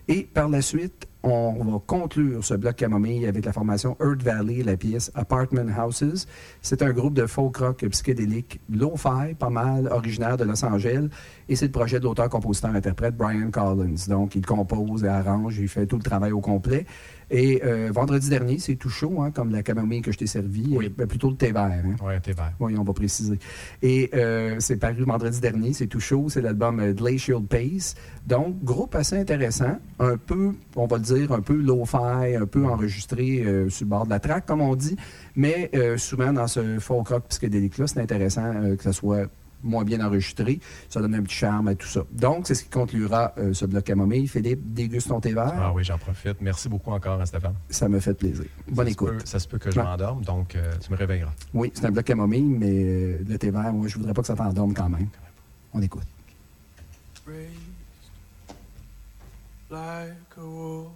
[0.07, 4.63] Et par la suite, on va conclure ce bloc camomille avec la formation Earth Valley,
[4.63, 6.27] la pièce Apartment Houses.
[6.63, 11.09] C'est un groupe de folk rock psychédélique lo-fi, pas mal, originaire de Los Angeles.
[11.49, 14.07] Et c'est le projet de l'auteur-compositeur-interprète Brian Collins.
[14.09, 16.87] Donc, il compose et arrange, il fait tout le travail au complet.
[17.31, 20.75] Et euh, vendredi dernier, c'est tout chaud, hein, comme la camomille que je t'ai servi,
[20.77, 20.95] Oui.
[20.99, 21.65] euh, plutôt le thé vert.
[21.85, 21.97] hein.
[22.03, 22.53] Oui, t'es vert.
[22.61, 23.39] Oui, on va préciser.
[23.83, 27.95] Et euh, c'est paru vendredi dernier, c'est tout chaud, c'est l'album Glacial Pace.
[28.27, 32.65] Donc, groupe assez intéressant, un peu, on va le dire, un peu low-fi, un peu
[32.67, 34.97] enregistré sur le bord de la track, comme on dit,
[35.37, 39.29] mais souvent dans ce folk rock psychédélique-là, c'est intéressant que ça soit
[39.63, 40.61] moins bien enregistré.
[40.89, 42.03] Ça donne un petit charme à tout ça.
[42.13, 44.29] Donc, c'est ce qui conclura euh, ce bloc camomille.
[44.29, 45.53] Philippe, déguste ton thé vert.
[45.57, 46.41] Ah oui, j'en profite.
[46.41, 47.55] Merci beaucoup encore, hein, Stéphane.
[47.71, 48.47] Ça me fait plaisir.
[48.69, 49.09] Bonne ça écoute.
[49.09, 51.33] Se peut, ça se peut que je m'endorme, donc euh, tu me réveilleras.
[51.55, 54.29] Oui, c'est un bloc camomille, mais euh, le thé vert, moi, je voudrais pas que
[54.29, 55.09] ça t'endorme quand même.
[55.73, 56.05] On écoute.
[57.29, 57.53] raised
[59.69, 60.93] like a wolf.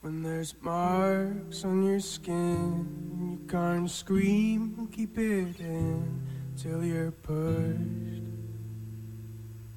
[0.00, 2.86] When there's marks on your skin,
[3.18, 8.22] you can't scream, keep it in till you're pushed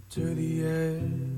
[0.09, 1.29] to the edge.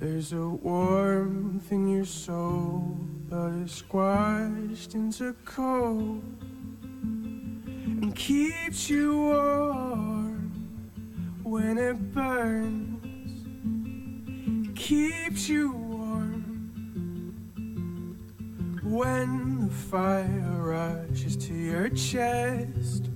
[0.00, 2.96] There's a warmth in your soul,
[3.28, 6.24] but it's squashed into cold
[8.02, 10.50] and keeps you warm
[11.44, 12.96] when it burns.
[14.74, 16.40] Keeps you warm
[18.82, 23.09] when the fire rushes to your chest.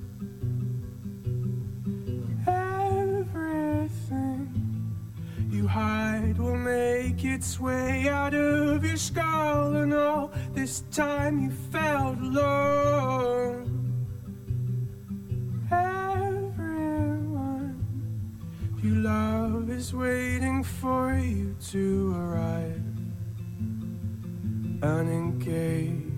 [5.65, 11.51] You hide will make its way out of your skull, and all this time you
[11.73, 13.65] felt alone.
[15.73, 17.07] Everyone
[18.83, 22.83] you love is waiting for you to arrive
[24.83, 26.11] unengaged.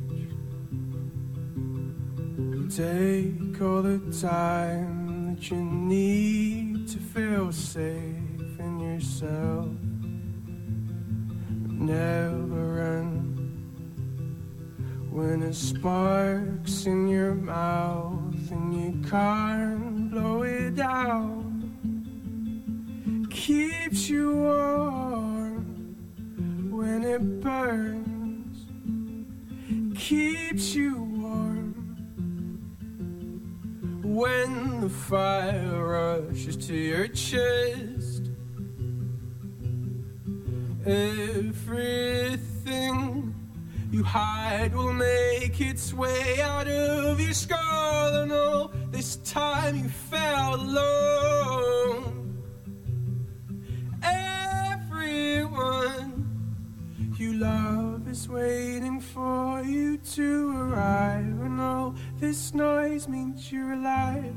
[2.75, 8.26] Take all the time that you need to feel safe
[8.67, 9.69] in yourself.
[11.71, 13.11] Never run
[15.11, 21.45] when it sparks in your mouth and you can't blow it out.
[23.31, 25.97] Keeps you warm
[26.71, 28.59] when it burns.
[29.97, 31.75] Keeps you warm
[34.03, 37.96] when the fire rushes to your chest.
[40.87, 42.45] Everything
[43.91, 49.89] you hide will make its way out of your skull, and all this time you
[49.89, 52.41] felt alone.
[54.01, 55.59] Everyone
[57.19, 64.37] you love is waiting for you to arrive, and all this noise means you're alive.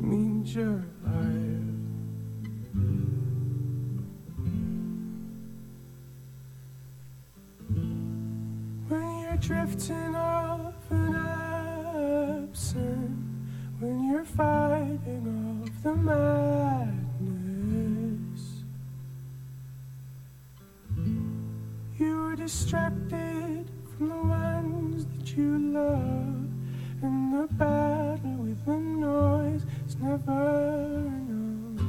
[0.00, 0.84] Means you're
[9.46, 11.14] drifting off and
[12.48, 13.10] absent,
[13.78, 17.04] when you're fighting off the madness,
[21.98, 26.48] you were distracted from the ones that you love,
[27.02, 31.84] and the battle with the noise is never enough.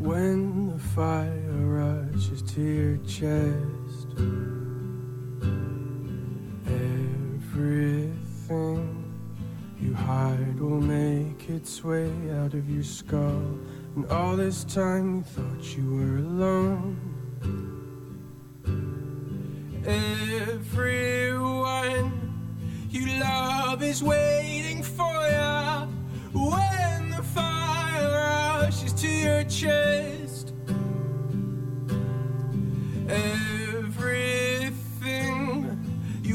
[0.00, 1.43] When the fire
[2.14, 4.08] rushes to your chest,
[6.66, 8.12] everything
[9.80, 12.08] you hide will make its way
[12.38, 13.58] out of your skull.
[13.96, 16.96] And all this time you thought you were alone.
[20.54, 20.92] Everyone
[22.90, 25.88] you love is waiting for you
[26.32, 30.23] when the fire rushes to your chest.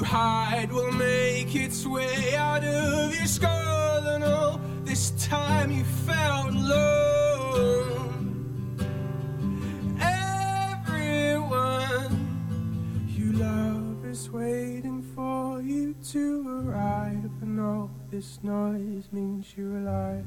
[0.10, 6.50] Hide will make its way out of your skull, and all this time you felt
[6.50, 8.26] alone.
[10.02, 11.46] Everyone
[13.08, 16.24] you love is waiting for you to
[16.58, 20.26] arrive, and all this noise means you're alive.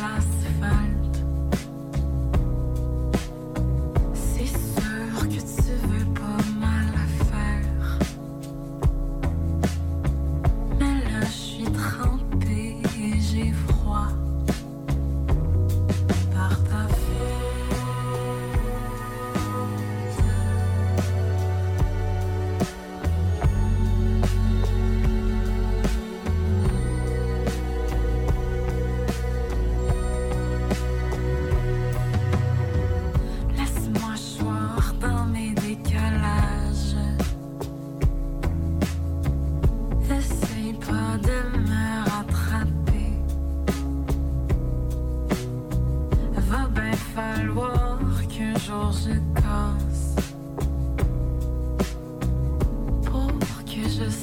[0.00, 0.31] Last.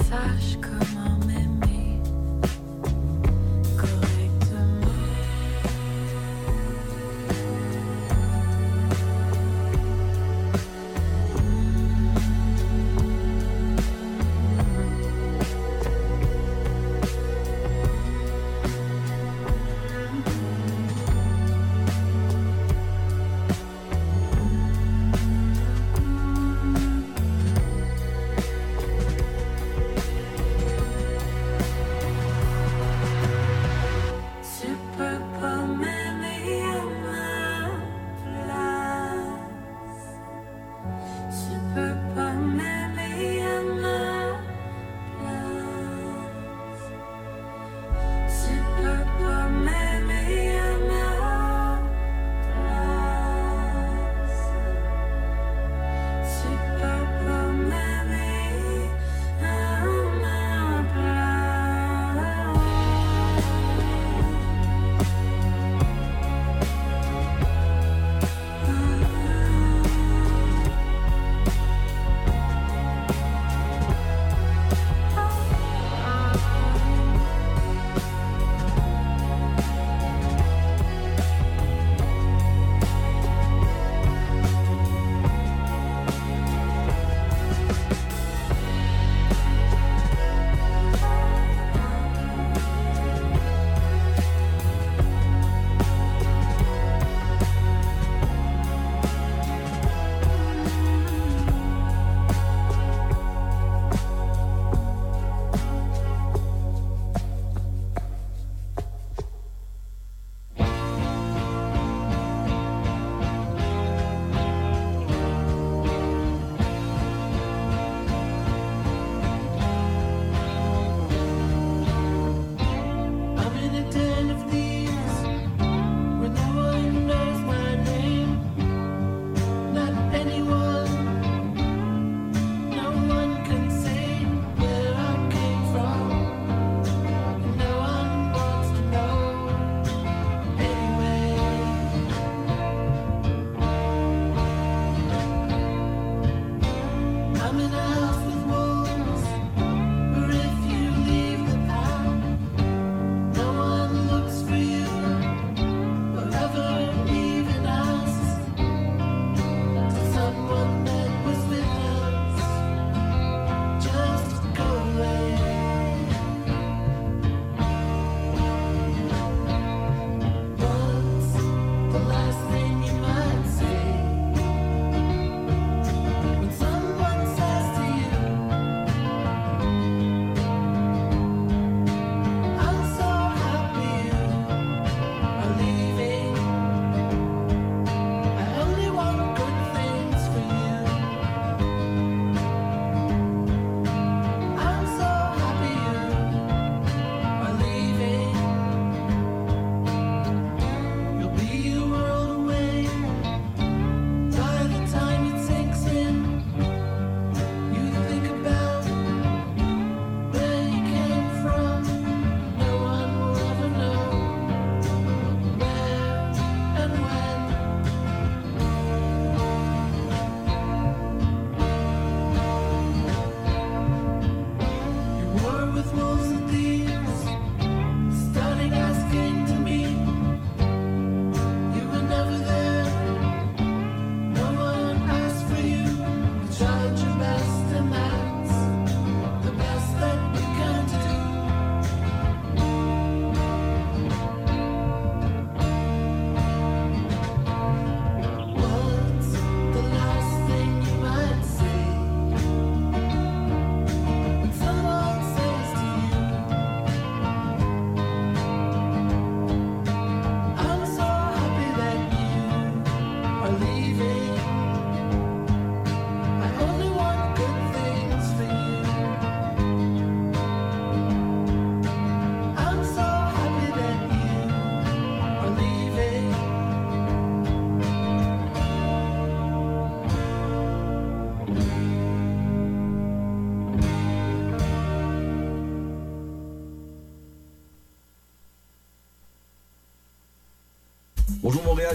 [0.10, 0.88] saç.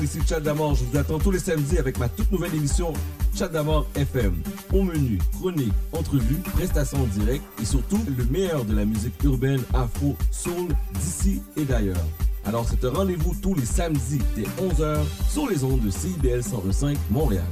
[0.05, 0.75] Ici Chad Damor.
[0.75, 2.93] Je vous attends tous les samedis avec ma toute nouvelle émission
[3.35, 4.43] Chad Damor FM.
[4.73, 9.63] Au menu, chronique, entrevue, prestations en direct et surtout le meilleur de la musique urbaine,
[9.73, 10.69] afro, soul,
[11.01, 12.05] d'ici et d'ailleurs.
[12.45, 14.99] Alors c'est un rendez-vous tous les samedis dès 11h
[15.31, 17.45] sur les ondes de CIBL 105 Montréal.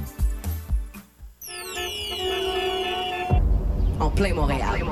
[3.99, 4.83] En plein Montréal.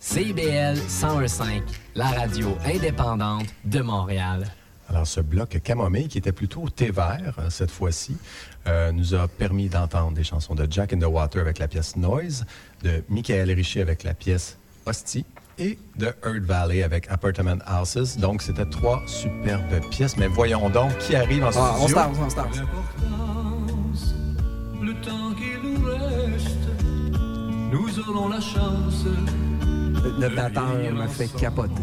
[0.00, 1.62] CIBL 1015,
[1.94, 4.44] la radio indépendante de Montréal.
[4.88, 8.16] Alors, ce bloc Camomille, qui était plutôt thé vert euh, cette fois-ci,
[8.66, 11.94] euh, nous a permis d'entendre des chansons de Jack in the Water avec la pièce
[11.96, 12.46] Noise,
[12.82, 15.26] de Michael Richer avec la pièce Hostie
[15.58, 18.16] et de Earth Valley avec Apartment Houses.
[18.16, 20.16] Donc, c'était trois superbes pièces.
[20.16, 21.88] Mais voyons donc qui arrive en Ah, on studio.
[21.88, 22.56] start, on start.
[22.56, 24.14] L'importance,
[24.80, 26.68] le temps qui nous reste,
[27.72, 29.04] nous aurons la chance.
[30.18, 31.82] Le batteur me fait capoter.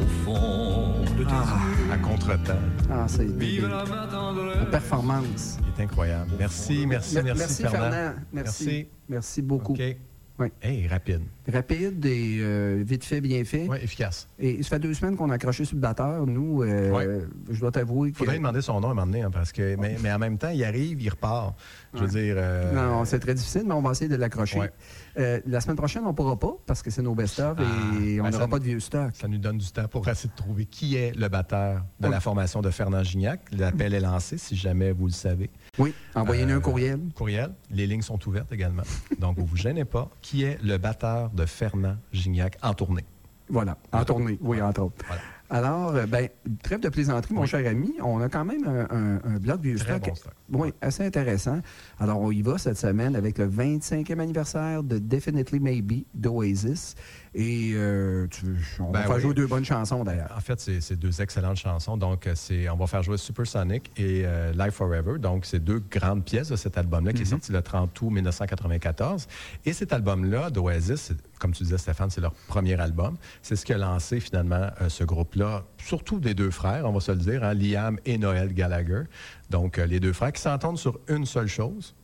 [0.00, 2.52] Au fond de tes Ah, À contre-temps.
[2.90, 4.56] ah c'est Vive la main tendresse.
[4.58, 5.58] La performance.
[5.62, 6.30] Il est incroyable.
[6.38, 8.14] Merci, merci, Me- merci, Fernand.
[8.32, 8.88] Merci.
[9.08, 9.72] Merci, beaucoup.
[9.72, 9.96] OK.
[10.40, 10.48] Oui.
[10.62, 11.22] Hey, rapide.
[11.52, 13.66] Rapide et euh, vite fait, bien fait.
[13.68, 14.28] Oui, efficace.
[14.38, 16.26] Et ça fait deux semaines qu'on a accroché sur le batteur.
[16.26, 18.18] Nous, euh, je dois t'avouer Il que.
[18.18, 20.18] faudrait lui demander son nom à un moment donné, hein, parce que, mais, mais en
[20.20, 21.54] même temps, il arrive, il repart.
[21.94, 22.22] Je veux Ouais.
[22.24, 22.34] dire.
[22.38, 24.60] euh, Non, c'est très difficile, mais on va essayer de l'accrocher.
[24.60, 25.42] Ouais.
[25.46, 27.62] La semaine prochaine, on ne pourra pas parce que c'est nos best-of Ah,
[28.00, 29.10] et on ben, n'aura pas de vieux stock.
[29.14, 32.20] Ça nous donne du temps pour essayer de trouver qui est le batteur de la
[32.20, 33.40] formation de Fernand Gignac.
[33.50, 35.50] L'appel est lancé, si jamais vous le savez.
[35.78, 37.00] Oui, envoyez-nous Euh, un courriel.
[37.14, 37.52] Courriel.
[37.70, 38.82] Les lignes sont ouvertes également.
[39.18, 40.08] Donc, vous ne vous gênez pas.
[40.22, 43.04] Qui est le batteur de Fernand Gignac en tournée?
[43.50, 44.96] Voilà, en tournée, oui, entre autres.
[45.06, 45.22] Voilà.
[45.50, 46.28] Alors, euh, ben,
[46.62, 47.46] trêve de plaisanterie, mon Oui.
[47.46, 47.94] cher ami.
[48.02, 50.08] On a quand même un, un- un bloc vieux Très stock.
[50.08, 50.32] bon stock.
[50.52, 51.60] Oui, assez intéressant.
[51.98, 56.94] Alors, on y va cette semaine avec le 25e anniversaire de Definitely Maybe d'Oasis.
[57.34, 58.46] Et euh, tu-
[58.80, 59.22] on Ben va faire oui.
[59.22, 60.32] jouer deux bonnes chansons d'ailleurs.
[60.36, 61.96] En fait, c'est deux excellentes chansons.
[61.96, 65.18] Donc, euh, c'est, on va faire jouer Supersonic et euh, Live Forever.
[65.18, 67.30] Donc, c'est deux grandes pièces de cet album-là qui est Mhm.
[67.30, 69.26] sorti le 30 août 1994.
[69.66, 73.16] Et cet album-là d'Oasis, comme tu disais, Stéphane, c'est leur premier album.
[73.42, 77.00] C'est ce qui a lancé finalement euh, ce groupe-là, surtout des deux frères, on va
[77.00, 79.02] se le dire, hein, Liam et Noël Gallagher.
[79.50, 81.94] Donc, les deux frères qui s'entendent sur une seule chose.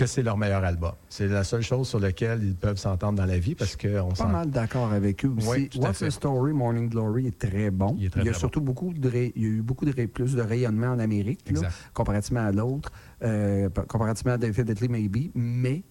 [0.00, 0.92] Que c'est leur meilleur album.
[1.08, 4.14] C'est la seule chose sur laquelle ils peuvent s'entendre dans la vie parce qu'on Pas
[4.14, 4.28] s'en...
[4.28, 5.48] mal d'accord avec eux aussi.
[5.48, 7.96] Oui, What's the Story, Morning Glory est très bon.
[7.98, 10.34] Il y a surtout beaucoup de ré- il y a eu beaucoup de ré- plus
[10.34, 12.90] de rayonnement en Amérique, là, comparativement à l'autre,
[13.22, 15.82] euh, pa- comparativement à Definitely Maybe, mais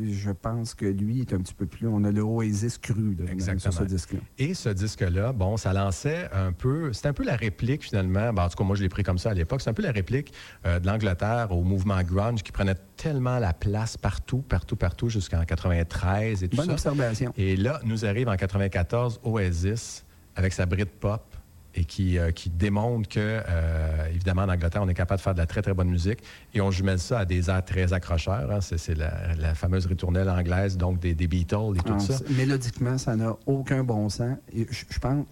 [0.00, 1.86] je pense que lui est un petit peu plus.
[1.88, 3.72] On a le Oasis cru là, dans- sur Exactement.
[3.72, 4.18] ce disque-là.
[4.38, 6.92] Et ce disque-là, bon, ça lançait un peu.
[6.92, 8.32] C'était un peu la réplique, finalement.
[8.32, 9.60] Ben, en tout cas, moi, je l'ai pris comme ça à l'époque.
[9.62, 10.32] C'est un peu la réplique
[10.66, 15.44] euh, de l'Angleterre au mouvement grunge qui prenait tellement la place partout, partout, partout, jusqu'en
[15.44, 16.72] 93 et tout Bonne ça.
[16.72, 17.32] observation.
[17.36, 21.35] Et là, nous arrive en 94 Oasis avec sa Britpop
[21.76, 25.34] et qui, euh, qui démontre que, euh, évidemment, en Angleterre, on est capable de faire
[25.34, 26.20] de la très, très bonne musique.
[26.54, 28.50] Et on jumelle ça à des airs très accrocheurs.
[28.50, 28.60] hein.
[28.60, 32.18] C'est, la, la fameuse ritournelle anglaise, donc des, des Beatles et tout Ah, ça.
[32.30, 34.36] Mélodiquement, ça n'a aucun bon sens.
[34.54, 35.26] Je, pense,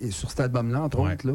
[0.00, 1.12] et sur cet album-là, entre Ouais.
[1.12, 1.34] autres, là,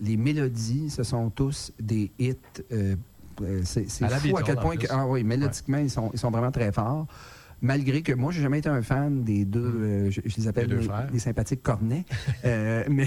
[0.00, 2.34] les mélodies, ce sont tous des hits.
[2.72, 2.94] euh,
[3.42, 4.76] euh, c'est c'est À la fou à quel point.
[4.76, 7.06] que- ah oui, mélodiquement, ils, sont, ils sont vraiment très forts.
[7.64, 10.68] Malgré que moi, j'ai jamais été un fan des deux, euh, je, je les appelle.
[10.68, 12.04] Les les, les sympathiques cornets.
[12.44, 13.06] Euh, mais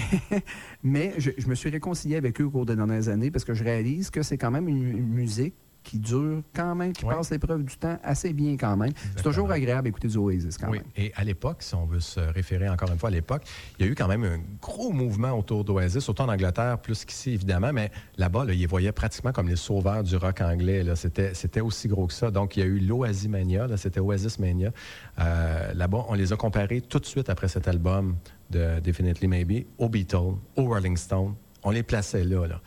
[0.82, 3.54] mais je, je me suis réconcilié avec eux au cours des dernières années parce que
[3.54, 5.54] je réalise que c'est quand même une, une musique
[5.88, 7.14] qui dure quand même, qui Ouais.
[7.14, 8.92] passe l'épreuve du temps assez bien quand même.
[9.16, 10.86] C'est toujours agréable d'écouter du Oasis quand Oui, même.
[10.96, 13.42] et à l'époque, si on veut se référer encore une fois à l'époque,
[13.78, 17.06] il y a eu quand même un gros mouvement autour d'Oasis, autant en Angleterre plus
[17.06, 20.84] qu'ici, évidemment, mais là-bas, là, ils les voyaient pratiquement comme les sauveurs du rock anglais.
[20.94, 22.30] C'était, aussi gros que ça.
[22.30, 24.70] Donc, il y a eu l'Oasimania, c'était Oasis Mania.
[25.18, 28.16] Euh, là-bas, on les a comparés tout de suite après cet album
[28.50, 31.34] de Definitely Maybe aux Beatles, aux Rolling Stones.
[31.62, 32.60] On les plaçait là, là.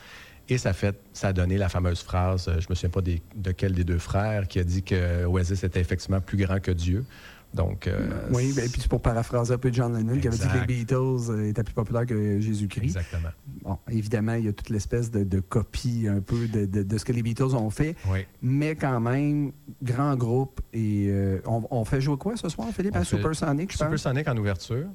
[0.52, 3.22] Et ça, fait, ça a donné la fameuse phrase, euh, je me souviens pas des-
[3.36, 6.72] de quel des deux frères, qui a dit que Oasis était effectivement plus grand que
[6.72, 7.06] Dieu.
[7.54, 7.98] Donc, euh,
[8.34, 10.58] Oui, ben, et puis c'est pour paraphraser un peu John Lennon qui avait dit que
[10.60, 12.98] les Beatles euh, étaient plus populaires que Jésus-Christ.
[12.98, 13.30] Exactement.
[13.64, 16.98] Bon, évidemment, il y a toute l'espèce de, de copie un peu de, de- de
[16.98, 18.26] ce que les Beatles ont fait, Oui.
[18.42, 20.60] mais quand même, grand groupe.
[20.74, 22.94] Et euh, on, on fait jouer quoi ce soir, Philippe?
[22.94, 23.86] Fait Supersonic, je pense?
[23.88, 24.88] Supersonic en ouverture.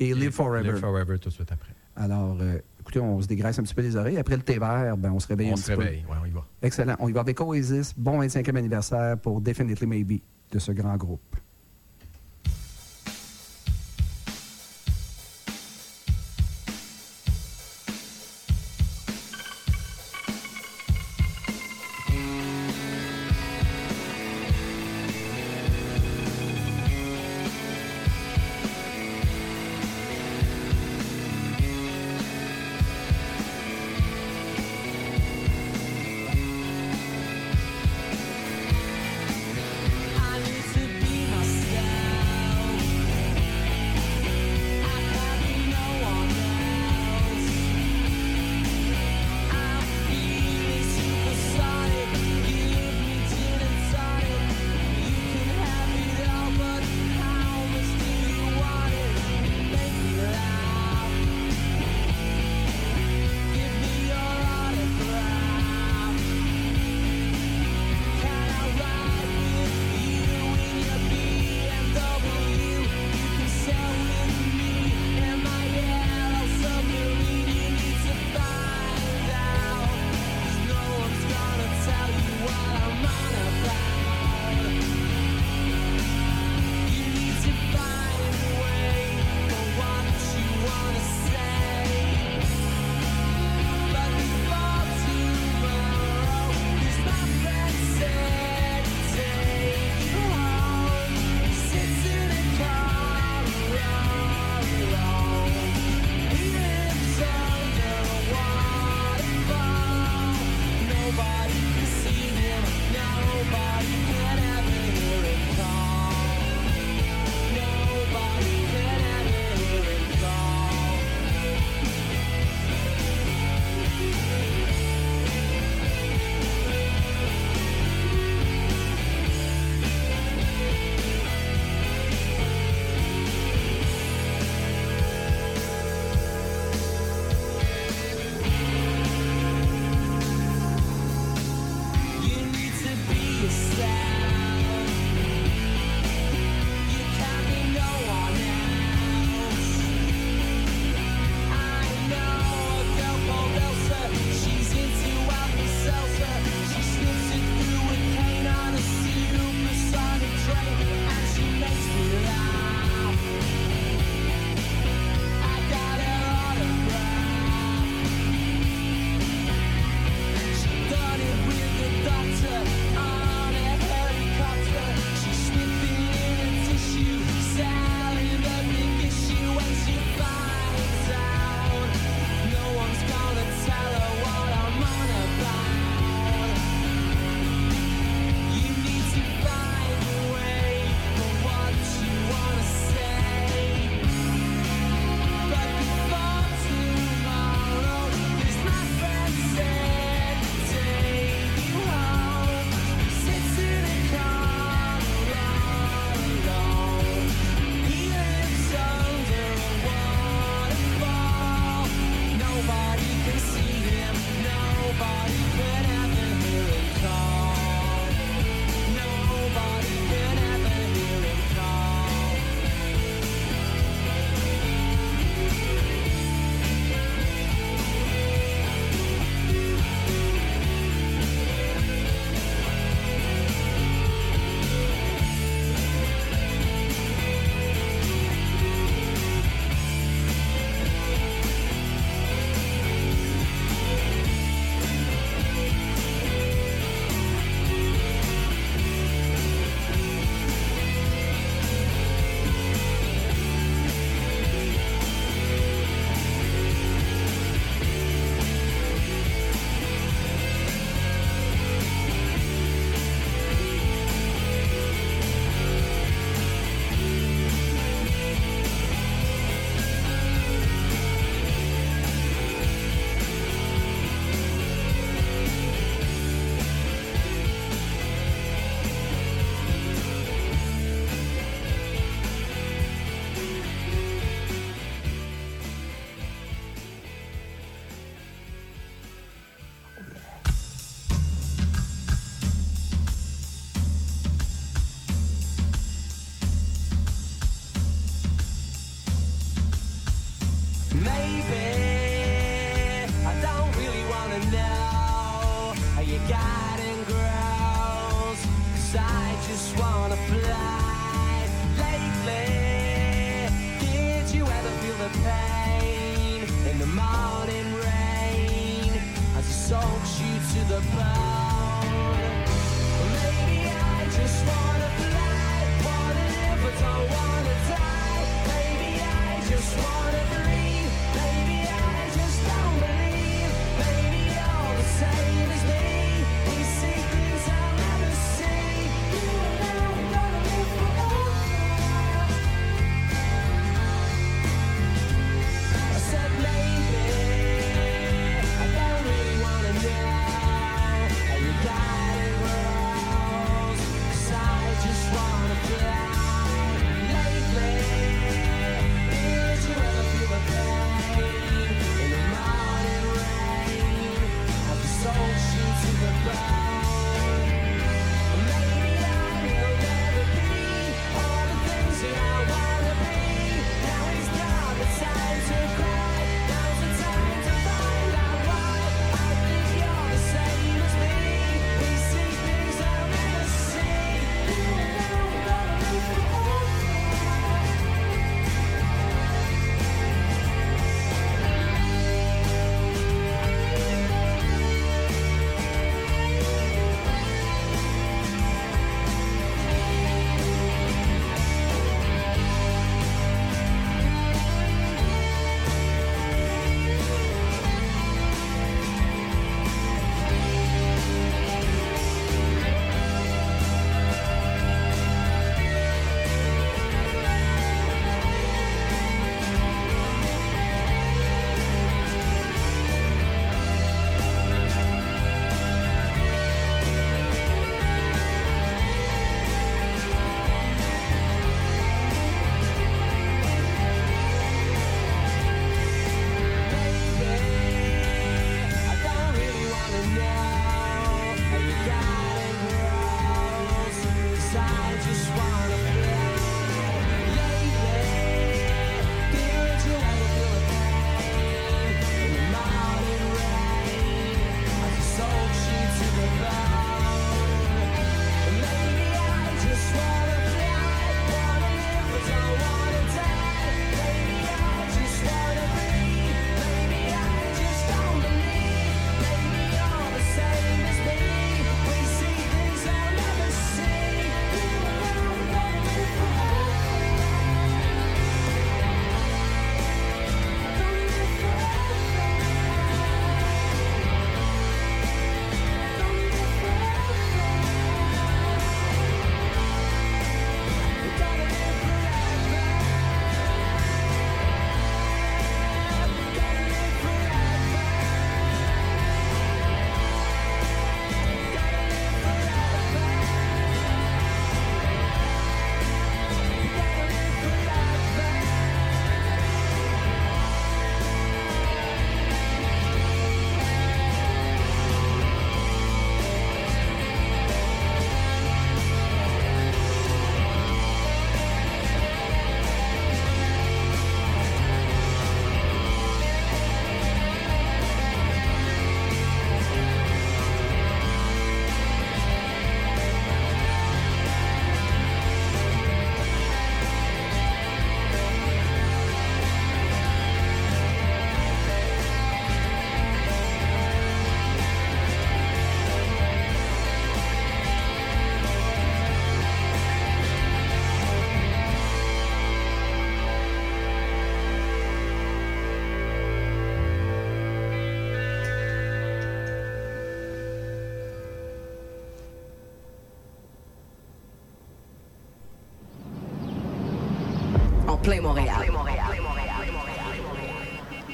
[0.00, 0.70] Et Live Forever.
[0.72, 1.72] Live Forever tout de suite après.
[1.96, 4.16] Alors, euh, écoutez, on se dégraisse un petit peu les oreilles.
[4.16, 5.82] Après le thé vert, ben, on se réveille On un se petit peu.
[5.82, 6.44] réveille, ouais, on y va.
[6.62, 6.96] Excellent.
[7.00, 7.92] On y va avec Oasis.
[7.96, 10.20] Bon 25e anniversaire pour Definitely Maybe
[10.50, 11.36] de ce grand groupe.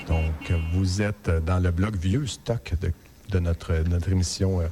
[0.06, 2.74] Donc, vous êtes dans le bloc vieux stock
[3.30, 3.72] de, notre,
[4.08, 4.66] émission euh,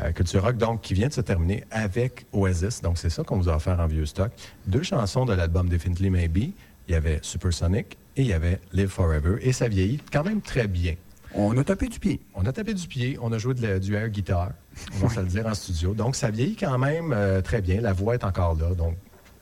[0.00, 2.80] euh, Culture Rock, donc qui vient de se terminer avec Oasis.
[2.82, 4.32] Donc, c'est ça qu'on vous a offert en vieux stock.
[4.66, 6.54] Deux chansons de l'album Definitely Maybe.
[6.88, 9.36] Il y avait Supersonic et il y avait Live Forever.
[9.40, 10.96] Et ça vieillit quand même très bien.
[11.34, 12.20] On a tapé du pied.
[12.34, 13.16] On a tapé du pied.
[13.22, 14.50] On a joué de la, du air guitare,
[14.96, 15.94] on va se le dire, en studio.
[15.94, 17.80] Donc, ça vieillit quand même euh, très bien.
[17.80, 18.74] La voix est encore là.
[18.74, 18.96] Donc,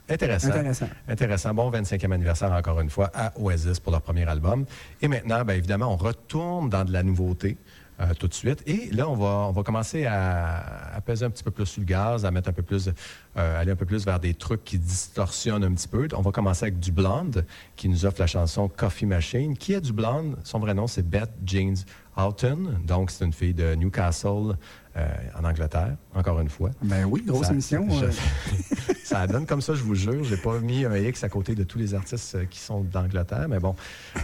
[0.09, 0.87] Intéressant.
[1.07, 1.53] Intéressant.
[1.53, 4.65] Bon 25e anniversaire, encore une fois, à Oasis pour leur premier album.
[5.01, 7.57] Et maintenant, bien évidemment, on retourne dans de la nouveauté.
[8.01, 8.63] Euh, tout de suite.
[8.65, 11.81] Et là, on va, on va commencer à, à, peser un petit peu plus sur
[11.81, 14.63] le gaz, à mettre un peu plus, euh, aller un peu plus vers des trucs
[14.63, 16.07] qui distorsionnent un petit peu.
[16.15, 17.45] On va commencer avec du blonde
[17.75, 19.57] qui nous offre la chanson Coffee Machine.
[19.57, 20.37] Qui est du blonde?
[20.45, 21.75] Son vrai nom, c'est Beth Jeans
[22.15, 22.79] Houghton.
[22.85, 24.55] Donc, c'est une fille de Newcastle,
[24.97, 25.07] euh,
[25.39, 26.71] en Angleterre, encore une fois.
[26.81, 27.87] Ben oui, grosse Ça- émission.
[27.99, 28.11] je- euh.
[29.03, 30.23] ça donne comme ça, je vous jure.
[30.23, 33.47] J'ai pas mis un X à côté de tous les artistes euh, qui sont d'Angleterre,
[33.49, 33.75] mais bon.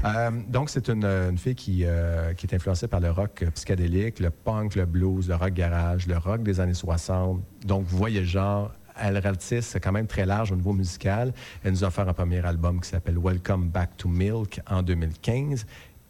[0.04, 1.86] Euh, donc, c'est une, une fille qui,
[2.38, 6.18] qui est influencée par le rock psychédélique, le punk, le blues, le rock garage, le
[6.18, 7.42] rock des années 60.
[7.66, 8.72] Donc, vous voyez le genre.
[8.98, 11.34] Elle ratisse quand même très large au niveau musical.
[11.64, 15.66] Elle nous a offert un premier album qui s'appelle Welcome Back to Milk en 2015.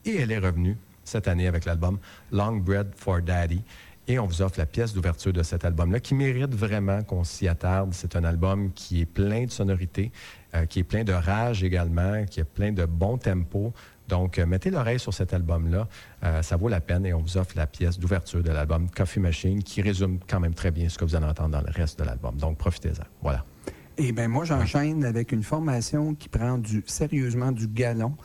[0.06, 1.98] Et elle est revenue cette année avec l'album
[2.32, 3.64] Long Bread for Daddy.
[4.08, 7.48] Et on vous offre la pièce d'ouverture de cet album-là qui mérite vraiment qu'on s'y
[7.48, 7.92] attarde.
[7.94, 10.12] C'est un album qui est plein de sonorités,
[10.54, 13.74] euh, qui est plein de rage également, qui est plein de bons tempos.
[14.08, 15.88] Donc, euh, mettez l'oreille sur cet album-là.
[16.24, 19.20] Euh, ça vaut la peine et on vous offre la pièce d'ouverture de l'album Coffee
[19.20, 21.98] Machine qui résume quand même très bien ce que vous allez entendre dans le reste
[21.98, 22.36] de l'album.
[22.36, 23.06] Donc, profitez-en.
[23.24, 23.44] Voilà.
[23.98, 28.16] Et bien, moi, j'enchaîne avec une formation qui prend du, sérieusement du galon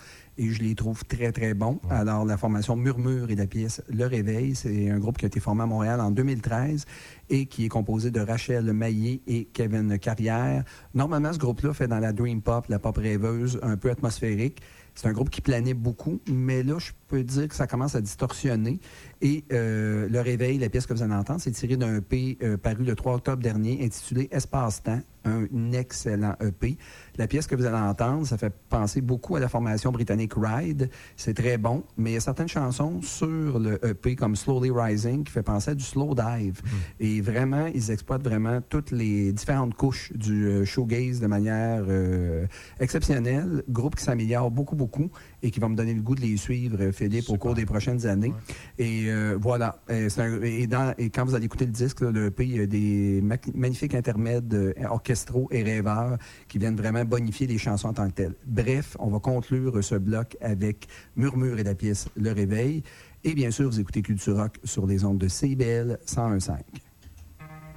[0.41, 1.79] et je les trouve très, très bons.
[1.91, 5.39] Alors, la formation Murmure et la pièce Le Réveil, c'est un groupe qui a été
[5.39, 6.87] formé à Montréal en 2013
[7.29, 10.65] et qui est composé de Rachel Maillé et Kevin Carrière.
[10.95, 14.62] Normalement, ce groupe-là fait dans la dream pop, la pop rêveuse, un peu atmosphérique.
[14.95, 18.01] C'est un groupe qui planait beaucoup, mais là, je peux dire que ça commence à
[18.01, 18.78] distorsionner.
[19.20, 22.57] Et euh, Le Réveil, la pièce que vous allez entendre, c'est tiré d'un EP euh,
[22.57, 26.78] paru le 3 octobre dernier, intitulé Espace-temps, un excellent EP.
[27.16, 30.89] La pièce que vous allez entendre, ça fait penser beaucoup à la formation britannique Ride.
[31.16, 35.24] C'est très bon, mais il y a certaines chansons sur le EP comme Slowly Rising
[35.24, 36.62] qui fait penser à du slow dive.
[36.99, 42.47] Et vraiment, ils exploitent vraiment toutes les différentes couches du euh, shoegaze de manière euh,
[42.78, 43.62] exceptionnelle.
[43.69, 45.11] Groupe qui s'améliore beaucoup, beaucoup
[45.43, 47.67] et qui va me donner le goût de les suivre, euh, Philippe, au cours des
[47.67, 48.33] prochaines années.
[48.79, 49.81] Et euh, voilà.
[49.89, 52.61] Un- et, dans- et quand vous allez écouter le disque, là, le EP, il y
[52.61, 56.19] a des ma- magnifiques intermèdes euh, orchestraux et rêveurs
[56.49, 58.35] qui viennent vraiment bonifier les chansons en tant que telles.
[58.47, 62.83] Bref, on va conclure ce bloc avec Murmure et la pièce Le Réveil.
[63.25, 66.59] Et bien sûr, vous écoutez Culture Rock sur les ondes de CBL 101.5.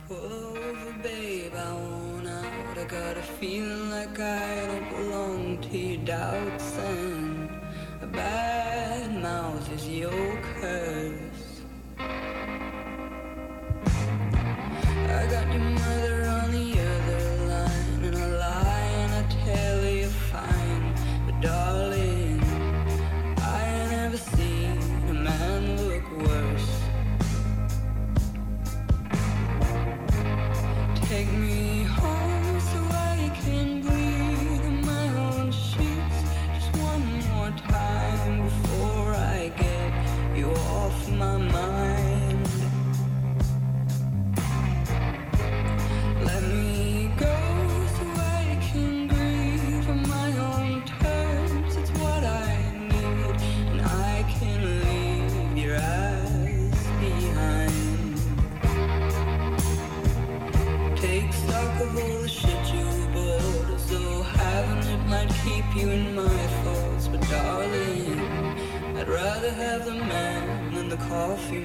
[0.10, 2.78] Over, babe, I want out.
[2.78, 7.03] I got a feeling like I don't belong to your doubts, and a
[8.14, 11.62] bad mouth is your curse.
[15.18, 20.08] I got your mother on the other line, and I lie and I tell you
[20.08, 20.94] fine,
[21.26, 21.83] but darling,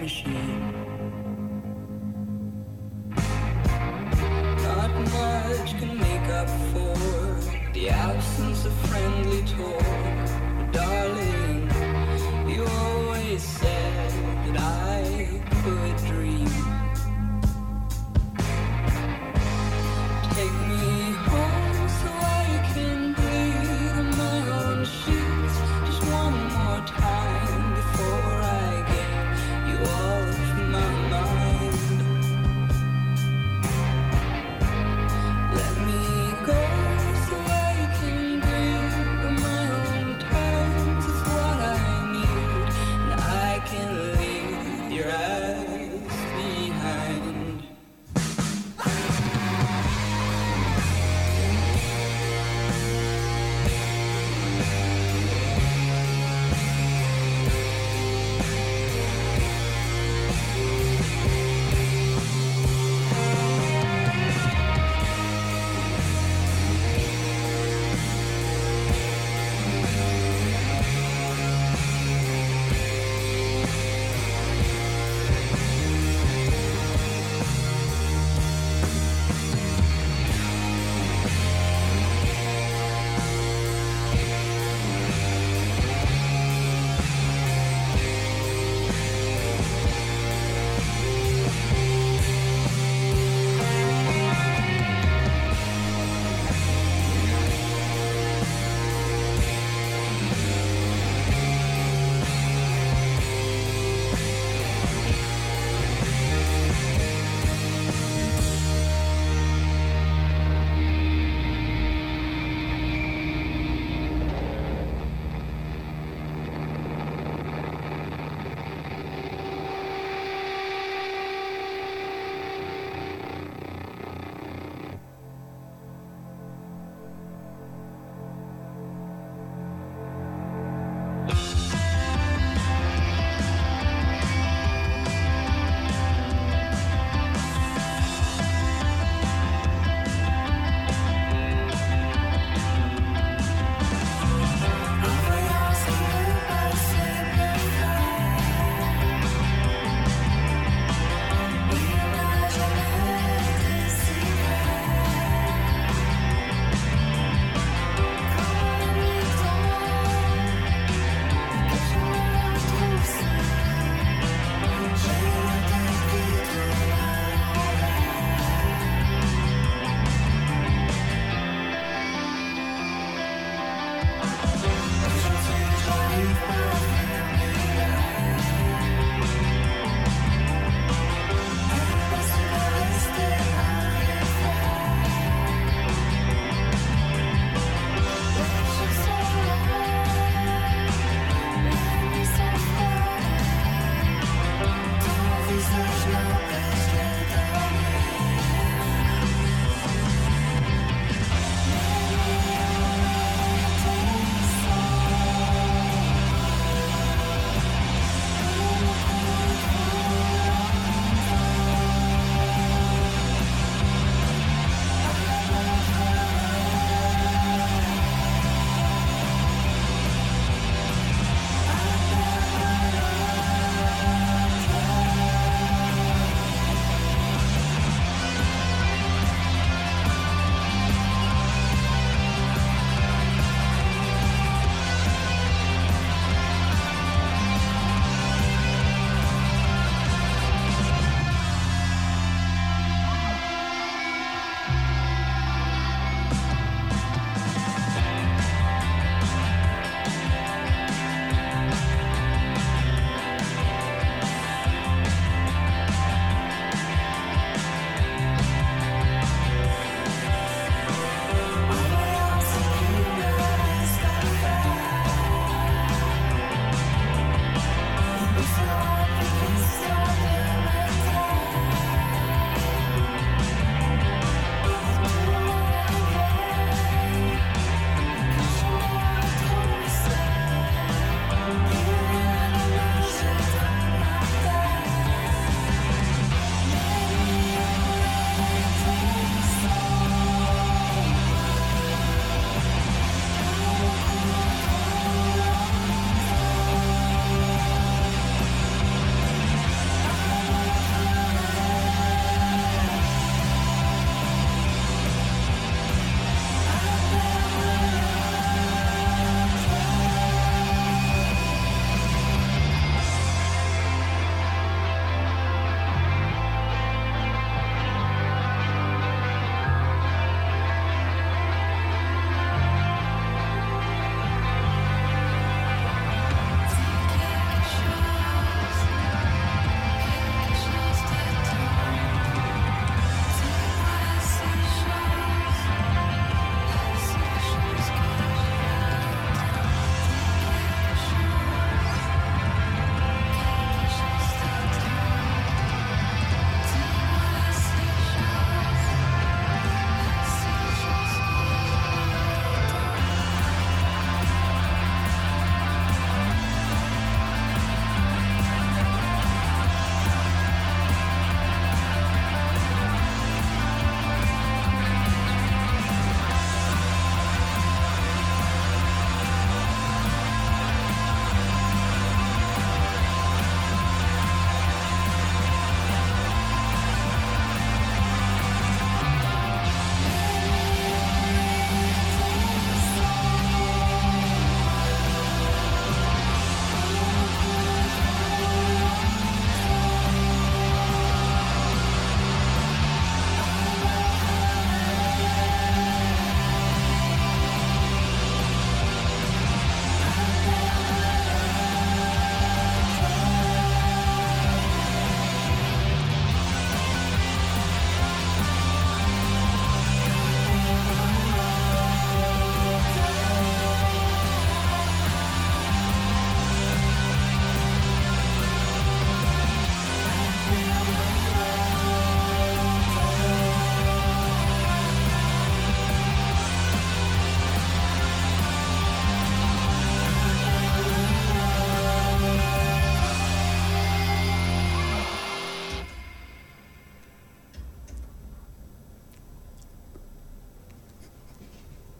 [0.08, 0.77] machine.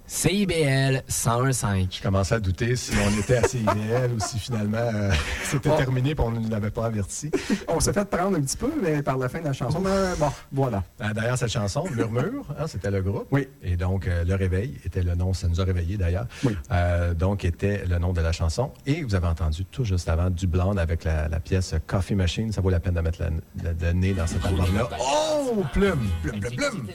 [0.08, 1.86] CIBL 101.5.
[1.98, 5.12] Je commençais à douter si on était à CIBL ou si finalement euh,
[5.44, 7.30] c'était terminé et on ne l'avait pas averti.
[7.68, 9.90] On s'est fait prendre un petit peu, mais par la fin de la chanson, mais
[10.18, 10.82] bon, voilà.
[11.02, 13.26] Euh, D'ailleurs, cette chanson, Murmure, hein, c'était le groupe.
[13.30, 13.48] Oui.
[13.62, 16.26] Et donc, euh, Le Réveil était le nom, ça nous a réveillés d'ailleurs.
[16.42, 16.56] Oui.
[16.72, 18.72] Euh, donc, était le nom de la chanson.
[18.86, 22.50] Et vous avez entendu tout juste avant du Blonde avec la, la pièce Coffee Machine.
[22.50, 23.28] Ça vaut la peine de mettre la-
[23.70, 24.88] le, le nez dans cet album-là.
[24.98, 26.08] Oh, plume!
[26.22, 26.86] Plume, plume, plume!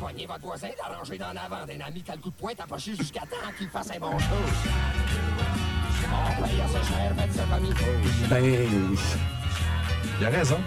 [0.00, 2.96] Poignez votre voisin d'arranger dans l'avant d'un ami qui a le coup de poing approché
[2.96, 4.24] jusqu'à temps qu'il fasse un bon show.
[6.12, 8.28] On paye assez cher, comme il faut.
[8.30, 8.98] Ben oui.
[10.18, 10.58] Il a raison.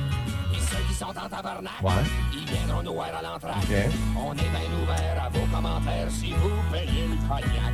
[0.54, 1.92] Et ceux qui sont en tabarnak, Ouais.
[2.32, 3.56] ils viendront nous voir à l'entraque.
[3.64, 3.76] OK.
[4.18, 7.74] On est bien ouvert à vos commentaires si vous payez le cognac.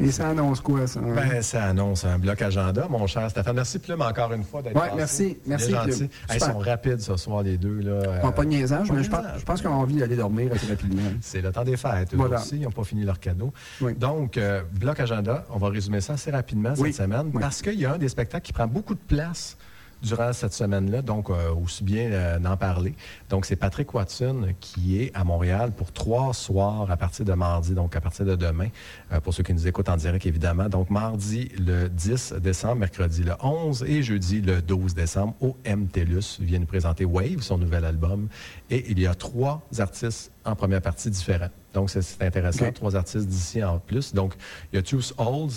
[0.00, 1.00] Et ça annonce quoi, ça?
[1.00, 1.14] hein?
[1.14, 3.54] Ben, ça annonce un bloc agenda, mon cher Stéphane.
[3.56, 4.96] Merci, Plume, encore une fois d'être Ouais, passé.
[4.96, 6.02] merci, merci, gentil.
[6.28, 7.80] Hey, Ils sont rapides ce soir, les deux.
[7.80, 8.30] Là.
[8.30, 9.40] Pas de niaisage, pas mais je pense, niaisage.
[9.40, 11.02] je pense qu'on a envie d'aller dormir assez rapidement.
[11.20, 12.14] C'est le temps des fêtes.
[12.14, 12.40] Eux Voilà.
[12.40, 13.52] aussi, ils n'ont pas fini leur cadeau.
[13.80, 13.94] Oui.
[13.94, 16.92] Donc, euh, bloc agenda, on va résumer ça assez rapidement Oui.
[16.92, 17.40] cette semaine Oui.
[17.40, 19.56] parce qu'il y a un des spectacles qui prend beaucoup de place
[20.02, 22.94] durant cette semaine-là, donc euh, aussi bien euh, d'en parler.
[23.28, 27.74] Donc, c'est Patrick Watson qui est à Montréal pour trois soirs à partir de mardi,
[27.74, 28.68] donc à partir de demain,
[29.12, 30.68] euh, pour ceux qui nous écoutent en direct, évidemment.
[30.68, 36.38] Donc, mardi le 10 décembre, mercredi le 11 et jeudi le 12 décembre au MTLUS.
[36.40, 38.28] Vient nous présenter Wave, son nouvel album.
[38.70, 41.50] Et il y a trois artistes en première partie différents.
[41.74, 42.72] Donc, c'est- c'est intéressant.
[42.72, 44.14] Trois artistes d'ici en plus.
[44.14, 44.34] Donc,
[44.72, 44.82] il y a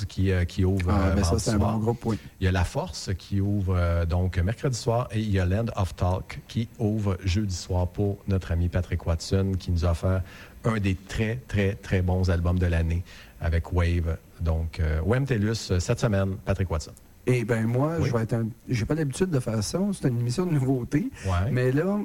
[0.05, 1.73] qui, euh, qui ouvre Ah, euh, ben ça, c'est un soir.
[1.73, 2.19] bon groupe, oui.
[2.39, 5.45] Il y a La Force qui ouvre euh, donc mercredi soir et il y a
[5.45, 9.91] Land of Talk qui ouvre jeudi soir pour notre ami Patrick Watson qui nous a
[9.91, 10.21] offert
[10.65, 13.03] un des très, très, très bons albums de l'année
[13.41, 14.17] avec Wave.
[14.41, 16.91] Donc, euh, WMTLUS cette semaine, Patrick Watson.
[17.25, 18.07] Et ben moi, Oui.
[18.09, 18.47] je vais être un...
[18.67, 19.79] J'ai pas l'habitude de faire ça.
[19.93, 21.09] C'est une émission de nouveauté.
[21.25, 21.51] Ouais.
[21.51, 21.99] Mais là,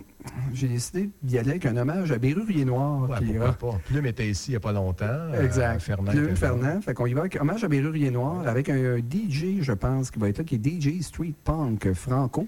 [0.55, 3.11] j'ai décidé d'y aller avec un hommage à Bérurier Noir.
[3.11, 3.79] Ouais, qui pourquoi pas?
[3.87, 5.07] Plume était ici il n'y a pas longtemps.
[5.09, 5.81] Euh, Exact.
[5.81, 6.37] Fernand Plume.
[6.37, 6.81] Fernand.
[6.83, 10.21] Fait qu'on y va avec hommage à Bérurier Noir avec un DJ, je pense, qui
[10.21, 12.47] va être là, qui est DJ Street Punk Franco.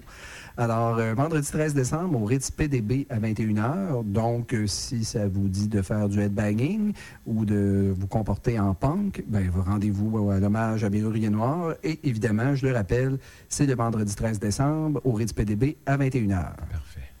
[0.57, 4.03] Alors, euh, vendredi 13 décembre au Ritz PDB à 21h.
[4.03, 6.93] Donc, euh, si ça vous dit de faire du headbanging
[7.25, 11.75] ou de vous comporter en punk, ben, vous rendez-vous à l'hommage à Bérurier Noir.
[11.83, 13.17] Et évidemment, je le rappelle,
[13.47, 16.55] c'est le vendredi 13 décembre au Ritz PDB à 21h.
[16.69, 17.11] Parfait.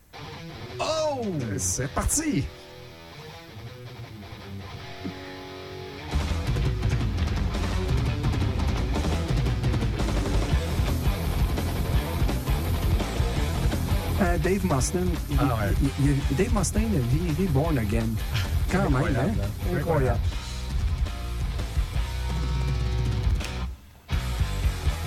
[0.79, 1.25] Oh!
[1.57, 2.43] C'est parti!
[14.21, 15.09] Euh, Dave Mustaine.
[15.39, 15.73] Ah ouais.
[15.99, 18.03] il- il- Dave Mustaine a viré Born Again.
[18.71, 19.45] Quand même, Incroyable, hein?
[19.71, 19.77] hein?
[19.77, 20.19] Incroyable.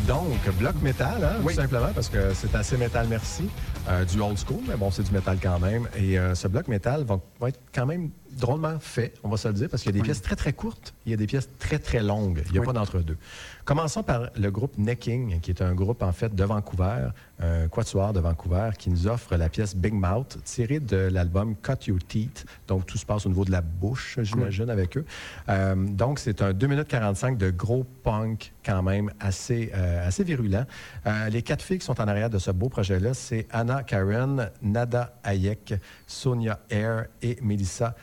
[0.08, 1.54] Donc, bloc métal, hein, Oui.
[1.54, 3.48] tout simplement, parce que c'est assez métal, merci.
[3.88, 5.88] Euh, du old school, mais bon, c'est du métal quand même.
[5.96, 9.48] Et euh, ce bloc métal va, va être quand même drôlement fait, on va se
[9.48, 10.04] le dire, parce qu'il y a des Oui.
[10.04, 12.42] pièces très, très courtes, il y a des pièces très, très longues.
[12.46, 12.66] Il n'y a Oui.
[12.66, 13.16] pas d'entre-deux.
[13.64, 17.08] Commençons par le groupe Necking, qui est un groupe, en fait, de Vancouver,
[17.40, 21.86] un quatuor de Vancouver, qui nous offre la pièce Big Mouth, tirée de l'album Cut
[21.86, 22.44] Your Teeth.
[22.68, 25.06] Donc, tout se passe au niveau de la bouche, j'imagine, avec eux.
[25.48, 30.24] Euh, donc, c'est un 2 minutes 45 de gros punk, quand même, assez, euh, assez
[30.24, 30.66] virulent.
[31.06, 34.50] Euh, les quatre filles qui sont en arrière de ce beau projet-là, c'est Anna Karen,
[34.60, 35.72] Nada Hayek,
[36.06, 37.94] Sonia Air et Melissa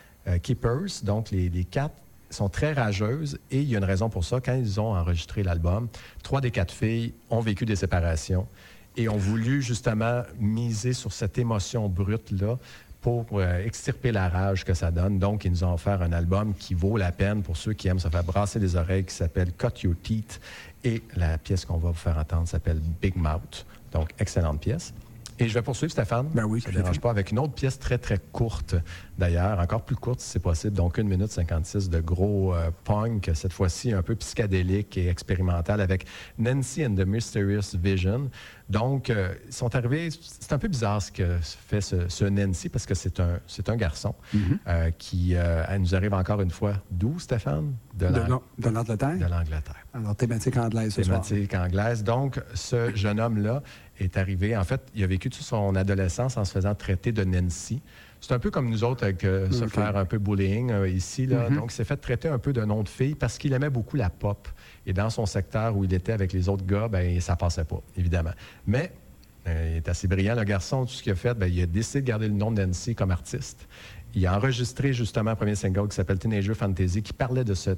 [0.41, 1.03] Keepers.
[1.03, 2.00] Donc, les, les quatre
[2.33, 4.39] sont très rageuses et il y a une raison pour ça.
[4.39, 5.87] Quand ils ont enregistré l'album,
[6.23, 8.47] trois des quatre filles ont vécu des séparations
[8.97, 12.57] et ont voulu justement miser sur cette émotion brute-là
[13.01, 15.17] pour euh, extirper la rage que ça donne.
[15.17, 17.99] Donc, ils nous ont offert un album qui vaut la peine pour ceux qui aiment
[17.99, 20.39] se faire brasser les oreilles, qui s'appelle Cut Your Teeth.
[20.83, 23.65] Et la pièce qu'on va vous faire entendre s'appelle Big Mouth.
[23.91, 24.93] Donc, excellente pièce.
[25.39, 26.27] Et je vais poursuivre, Stéphane.
[26.33, 28.75] Ben oui, ça ne dérange pas, avec une autre pièce très, très courte,
[29.17, 33.31] d'ailleurs, encore plus courte si c'est possible, donc 1 minute 56 de gros euh, punk,
[33.33, 36.05] cette fois-ci un peu psychédélique et expérimental, avec
[36.37, 38.29] Nancy and the Mysterious Vision.
[38.71, 42.69] Donc, euh, ils sont arrivés, c'est un peu bizarre ce que fait ce, ce Nancy,
[42.69, 44.15] parce que c'est un, c'est un garçon
[44.67, 47.73] euh, qui euh, elle nous arrive encore une fois d'où, Stéphane?
[47.93, 49.17] De, l'Angleterre.
[49.17, 51.21] de l'Angleterre Alors, thématique anglaise ce soir.
[51.21, 52.03] thématique anglaise.
[52.05, 53.61] Donc, ce jeune homme-là
[54.05, 57.23] est arrivé, en fait, il a vécu toute son adolescence en se faisant traiter de
[57.23, 57.81] Nancy.
[58.19, 61.25] C'est un peu comme nous autres avec euh, se faire un peu bullying euh, ici.
[61.25, 61.49] Là.
[61.49, 61.57] Mhm.
[61.57, 63.97] Donc, il s'est fait traiter un peu de nom de fille parce qu'il aimait beaucoup
[63.97, 64.47] la pop.
[64.85, 67.81] Et dans son secteur où il était avec les autres gars, ben, ça passait pas,
[67.97, 68.33] évidemment.
[68.67, 68.91] Mais
[69.47, 70.85] euh, il est assez brillant, le garçon.
[70.85, 72.93] Tout ce qu'il a fait, ben, il a décidé de garder le nom de Nancy
[72.93, 73.67] comme artiste.
[74.13, 77.71] Il a enregistré justement un premier single qui s'appelle Teenager Fantasy qui parlait de ce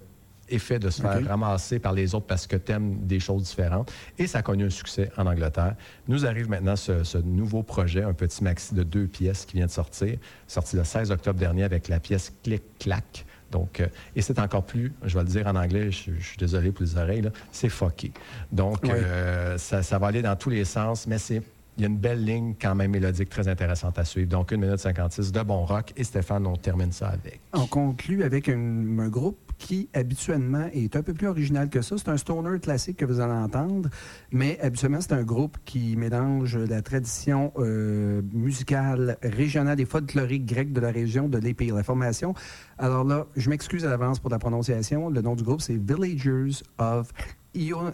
[0.49, 3.91] effet de se faire ramasser par les autres parce que t'aimes des choses différentes.
[4.17, 5.75] Et ça a connu un succès en Angleterre.
[6.07, 9.65] Nous arrive maintenant ce, ce nouveau projet, un petit maxi de deux pièces qui vient
[9.65, 10.17] de sortir,
[10.47, 13.25] sorti le 16 octobre dernier avec la pièce Clic-Clac.
[13.51, 16.37] Donc, euh, et c'est encore plus, je vais le dire en anglais, je, je suis
[16.37, 18.11] désolé pour les oreilles, c'est fucké.
[18.51, 18.89] Donc, Oui.
[18.93, 21.41] euh, ça, ça va aller dans tous les sens, mais c'est
[21.75, 24.29] il y a une belle ligne quand même mélodique très intéressante à suivre.
[24.29, 25.91] Donc, 1 minute 56 de bon rock.
[25.97, 27.39] Et Stéphane, on termine ça avec.
[27.51, 31.95] On conclut avec un, un groupe qui, habituellement, est un peu plus original que ça.
[31.97, 33.89] C'est un stoner classique que vous allez entendre,
[34.29, 40.73] mais habituellement, c'est un groupe qui mélange la tradition euh, musicale régionale et folklorique grecque
[40.73, 42.33] de la région de l'Épire, la formation.
[42.77, 45.09] Alors là, je m'excuse à l'avance pour la prononciation.
[45.09, 47.13] Le nom du groupe, c'est Villagers of
[47.55, 47.93] Ion...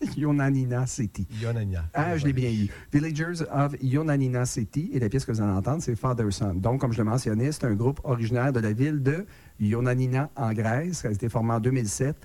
[0.16, 1.26] Ionanina City.
[1.40, 1.84] Yonania.
[1.94, 2.68] Ah, je l'ai bien eu.
[2.92, 4.90] Villagers of Ionanina City.
[4.92, 6.54] Et la pièce que vous allez entendre, c'est Father Son.
[6.54, 9.24] Donc, comme je le mentionnais, c'est un groupe originaire de la ville de
[9.60, 11.04] Ionanina en Grèce.
[11.04, 12.16] A été formé en 2007.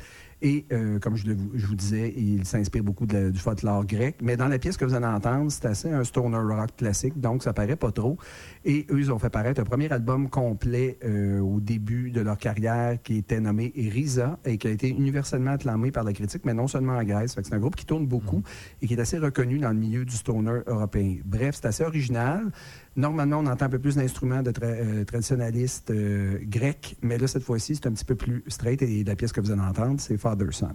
[0.42, 4.16] Et euh, comme je, vous disais, il s'inspire beaucoup de du folklore grec.
[4.22, 7.44] Mais dans la pièce que vous allez entendre, c'est assez un stoner rock classique, donc
[7.44, 8.18] ça paraît pas trop.
[8.66, 12.38] Et eux, ils ont fait paraître un premier album complet euh, au début de leur
[12.38, 16.54] carrière qui était nommé Risa et qui a été universellement acclamé par la critique, mais
[16.54, 17.38] non seulement en Grèce.
[17.42, 18.44] C'est un groupe qui tourne beaucoup
[18.82, 21.18] et qui est assez reconnu dans le milieu du stoner européen.
[21.24, 22.52] Bref, c'est assez original.
[22.96, 27.28] Normalement, on entend un peu plus d'instruments de tra- euh, traditionnalistes euh, grecs, mais là,
[27.28, 30.02] cette fois-ci, c'est un petit peu plus straight et la pièce que vous allez entendre,
[30.02, 30.70] c'est Father Son.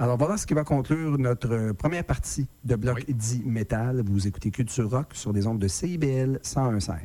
[0.00, 4.02] Alors, voilà ce qui va conclure notre euh, première partie de bloc dit métal.
[4.02, 7.00] Vous écoutez Culture Rock sur les ondes de CIBL 101.5.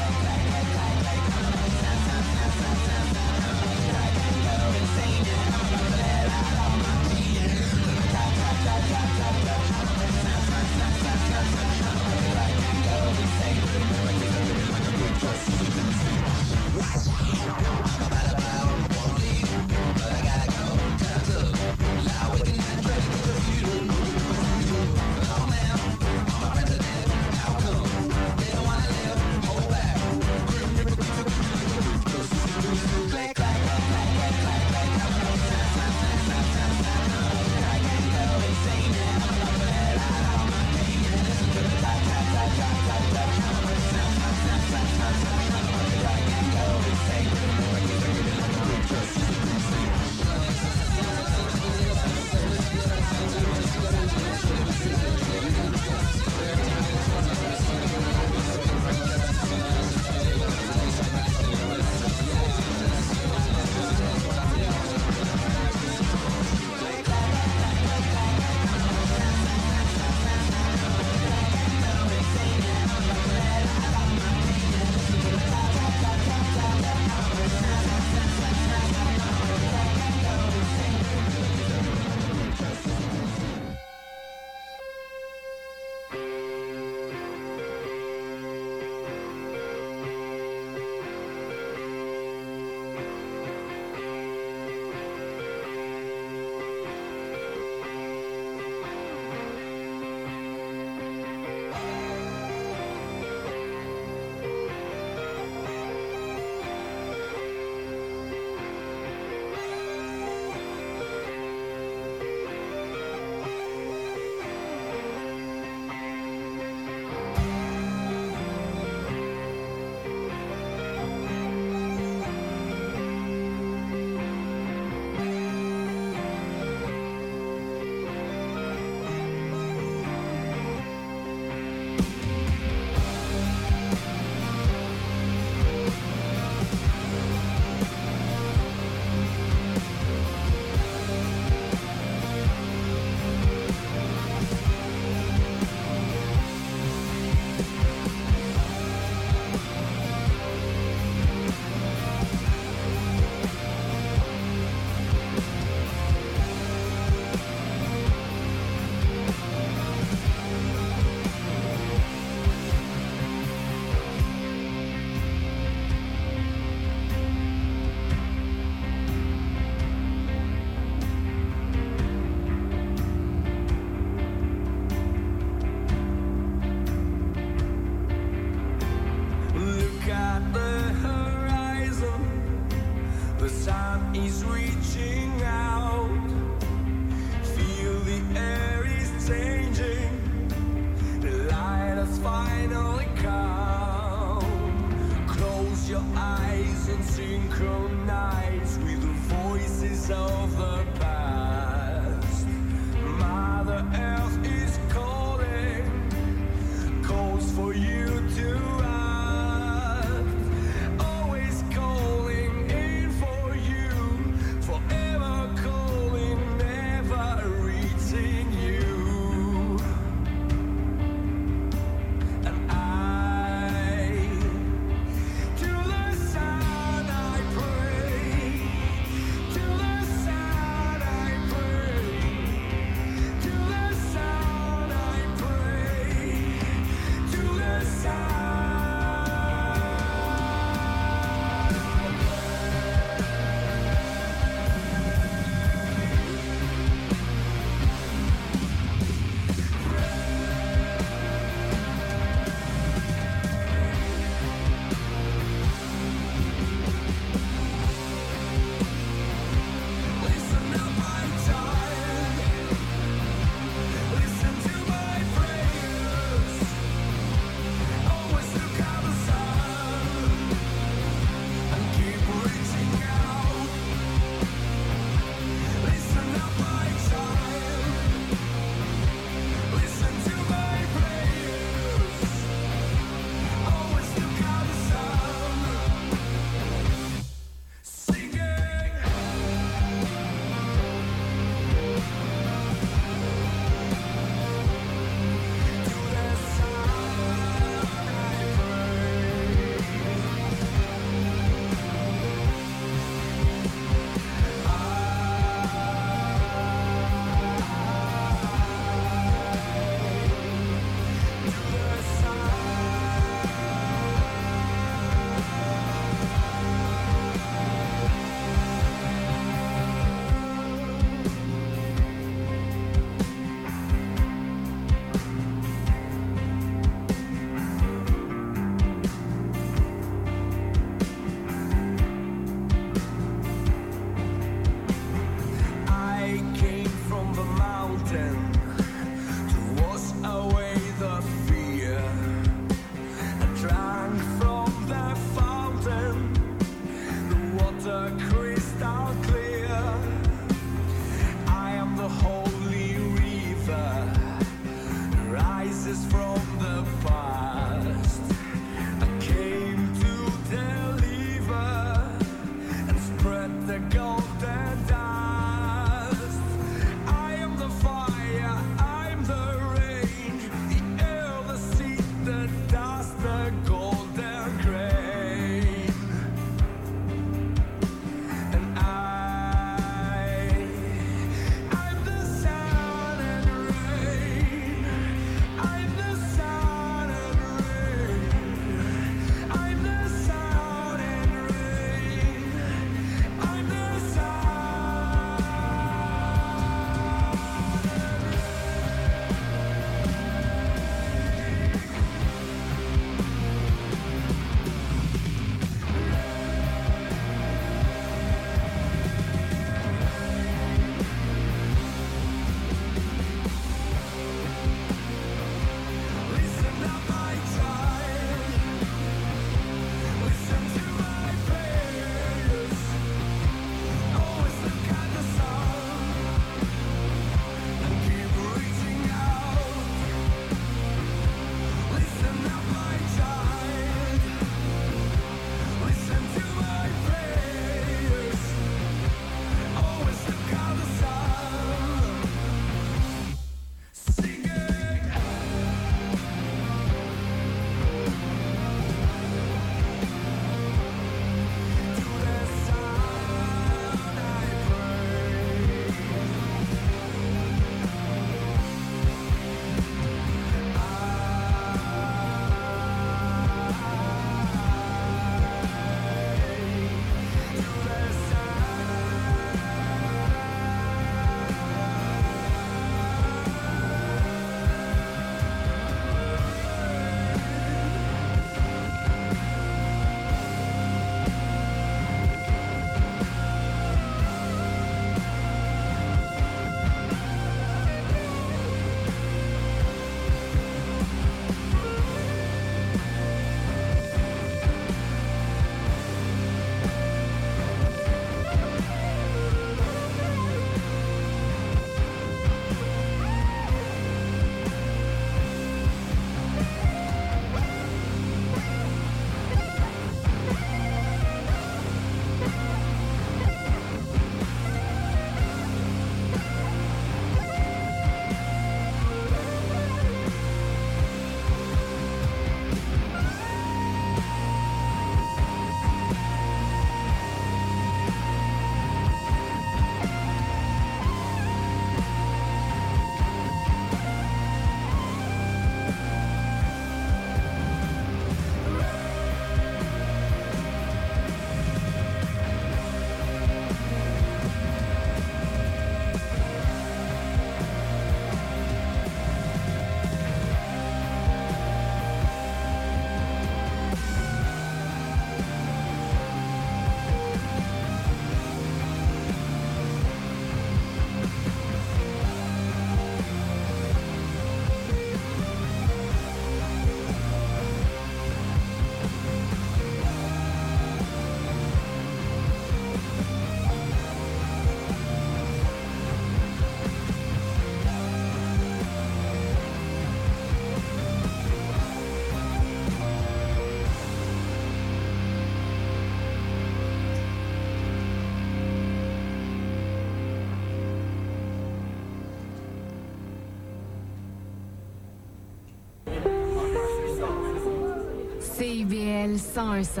[598.88, 600.00] CIBL 1015.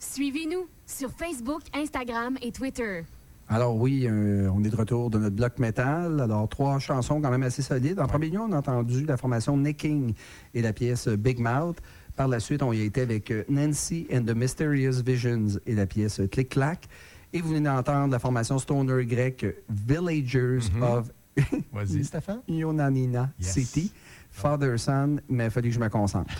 [0.00, 3.02] Suivez-nous sur Facebook, Instagram et Twitter.
[3.48, 6.20] Alors oui, euh, on est de retour de notre bloc métal.
[6.20, 8.00] Alors trois chansons quand même assez solides.
[8.00, 10.12] En premier lieu, on a entendu la formation Nicking
[10.54, 11.76] et la pièce Big Mouth.
[12.16, 15.74] Par la suite, on y a été avec euh, Nancy and the Mysterious Visions et
[15.74, 16.88] la pièce Click Clack.
[17.32, 21.10] Et vous venez d'entendre la formation stoner grecque Villagers of
[21.72, 22.40] Vas-y, Stéphane.
[22.48, 23.52] Ionanina Yes.
[23.52, 23.92] City,
[24.32, 26.32] Father Son, mais il fallait que je me concentre.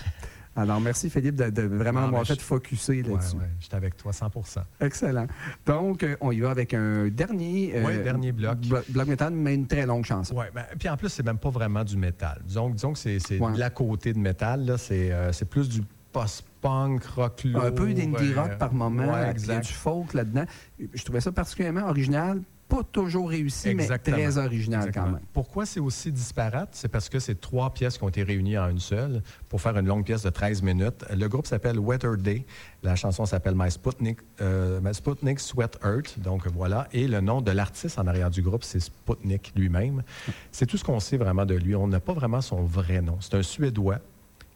[0.57, 3.37] Alors, merci Philippe de, de vraiment m'avoir fait je- focusser Ouais, là-dessus.
[3.37, 5.27] ouais, j'étais avec toi 100% Excellent.
[5.67, 8.59] Donc, euh, on y va avec un dernier, euh, Ouais, dernier bloc.
[8.61, 10.35] blo- bloc métal, mais une très longue chanson.
[10.37, 12.41] Ouais, ben, puis en plus, c'est même pas vraiment du métal.
[12.45, 14.65] Disons, disons que c'est de la côté de métal.
[14.65, 14.79] là.
[14.79, 15.83] C'est euh, c'est plus du
[16.13, 17.63] post-punk, rock lourd.
[17.65, 19.67] Un peu d'indie euh, rock par moment, ouais, puis il y a exact.
[19.67, 20.45] du folk là-dedans.
[20.93, 24.17] Je trouvais ça particulièrement original, pas toujours réussi, Exactement.
[24.17, 25.05] mais très original Exactement.
[25.07, 25.21] quand même.
[25.33, 26.71] Pourquoi c'est aussi disparate?
[26.73, 29.77] C'est parce que c'est trois pièces qui ont été réunies en une seule pour faire
[29.79, 31.05] une longue pièce de 13 minutes.
[31.15, 32.45] Le groupe s'appelle Weather Day.
[32.83, 36.19] La chanson s'appelle My Sputnik, euh, My Sputnik Sweat Earth.
[36.21, 36.89] Donc voilà.
[36.93, 40.03] Et le nom de l'artiste en arrière du groupe, c'est Sputnik lui-même.
[40.51, 41.75] C'est tout ce qu'on sait vraiment de lui.
[41.77, 43.19] On n'a pas vraiment son vrai nom.
[43.21, 43.99] C'est un Suédois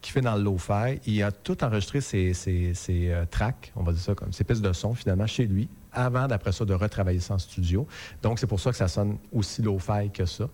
[0.01, 1.01] qui fait dans le lo-fi.
[1.06, 4.44] Il a tout enregistré ses, ses- ses, euh, tracks, on va dire ça comme ses
[4.44, 5.68] pistes de son finalement chez lui,
[5.98, 7.86] avant d'après ça de retravailler ça en studio.
[8.22, 10.48] Donc c'est pour ça que ça sonne aussi lo-fi que ça.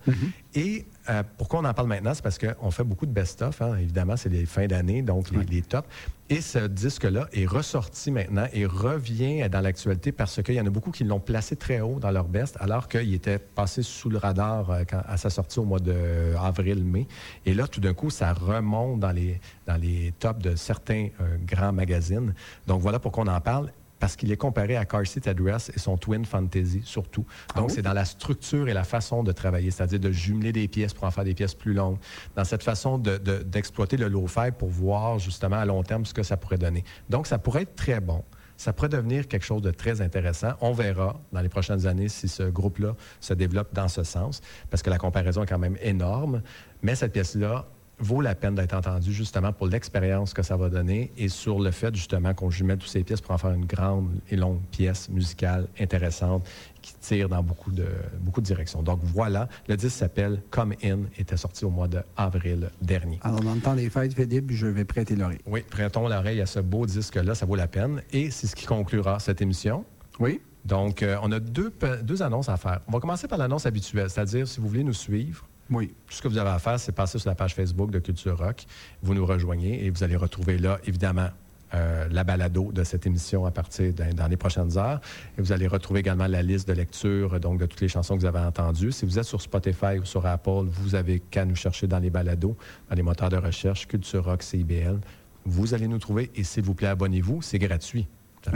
[0.53, 3.75] Et euh, pourquoi on en parle maintenant, c'est parce qu'on fait beaucoup de best-of, hein.
[3.77, 5.87] évidemment, c'est les fins d'année, donc les, les tops.
[6.29, 10.69] Et ce disque-là est ressorti maintenant et revient dans l'actualité parce qu'il y en a
[10.71, 14.17] beaucoup qui l'ont placé très haut dans leur best, alors qu'il était passé sous le
[14.17, 17.07] radar euh, quand- à sa sortie au mois d'avril-mai.
[17.45, 21.37] Et là, tout d'un coup, ça remonte dans les, dans les tops de certains euh,
[21.45, 22.33] grands magazines.
[22.65, 23.71] Donc voilà pourquoi on en parle.
[24.05, 27.25] Parce qu'il est comparé à Car Seat Address et son Twin Fantasy, surtout.
[27.55, 27.73] Donc, oui?
[27.75, 31.05] c'est dans la structure et la façon de travailler, c'est-à-dire de jumeler des pièces pour
[31.05, 31.97] en faire des pièces plus longues,
[32.35, 36.13] dans cette façon de- de- d'exploiter le low-fi pour voir justement à long terme ce
[36.13, 36.83] que ça pourrait donner.
[37.09, 38.23] Donc, ça pourrait être très bon.
[38.57, 40.51] Ça pourrait devenir quelque chose de très intéressant.
[40.61, 44.83] On verra dans les prochaines années si ce groupe-là se développe dans ce sens, parce
[44.83, 46.43] que la comparaison est quand même énorme.
[46.83, 47.65] Mais cette pièce-là
[47.99, 51.71] vaut la peine d'être entendue justement pour l'expérience que ça va donner et sur le
[51.71, 55.09] fait justement qu'on jumelle toutes ces pièces pour en faire une grande et longue pièce
[55.09, 56.45] musicale intéressante
[56.81, 57.87] qui tire dans beaucoup de,
[58.19, 58.83] beaucoup de directions.
[58.83, 63.19] Donc voilà, le disque s'appelle Come In, était sorti au mois d'avril dernier.
[63.23, 65.39] Alors, dans le temps des fêtes, Philippe, je vais prêter l'oreille.
[65.47, 68.01] Oui, prêtons l'oreille à ce beau disque-là, ça vaut la peine.
[68.11, 69.83] Et c'est ce qui conclura cette émission.
[70.19, 70.41] Oui.
[70.63, 71.71] Donc, euh, on a deux,
[72.03, 72.81] deux annonces à faire.
[72.87, 75.93] On va commencer par l'annonce habituelle, c'est-à-dire si vous voulez nous suivre, Oui.
[76.07, 78.37] tout ce que vous avez à faire, c'est passer sur la page Facebook de Culture
[78.37, 78.65] Rock.
[79.01, 81.29] Vous nous rejoignez et vous allez retrouver là, évidemment,
[81.73, 85.01] euh, la balado de cette émission à partir dans les prochaines heures.
[85.37, 88.21] Et vous allez retrouver également la liste de lecture donc de toutes les chansons que
[88.21, 88.91] vous avez entendues.
[88.91, 92.11] Si vous êtes sur Spotify ou sur Apple, vous avez qu'à nous chercher dans les
[92.11, 92.55] balados,
[92.89, 94.99] dans les moteurs de recherche, Culture Rock, CIBL.
[95.45, 97.41] Vous allez nous trouver et s'il vous plaît, abonnez-vous.
[97.41, 98.07] C'est gratuit.
[98.43, 98.51] Ça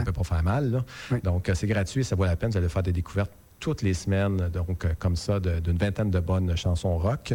[0.00, 0.70] ne peut pas faire mal.
[0.70, 0.84] là.
[1.22, 2.50] Donc, euh, c'est gratuit et ça vaut la peine.
[2.50, 3.30] Vous allez faire des découvertes
[3.64, 7.32] toutes les semaines, donc euh, comme ça, d'une vingtaine de bonnes chansons rock.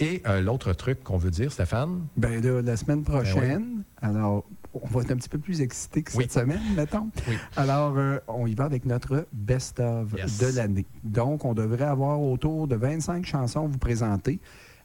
[0.00, 4.44] Et euh, l'autre truc qu'on veut dire, Stéphane, Ben là, la semaine prochaine, alors
[4.74, 6.30] on va être un petit peu plus excité que cette Ben Oui.
[6.58, 7.08] semaine, mettons.
[7.26, 7.36] Oui.
[7.56, 10.38] Alors, euh, on y va avec notre best-of Yes.
[10.40, 10.84] de l'année.
[11.04, 14.40] Donc, on devrait avoir autour de 25 chansons à vous présenter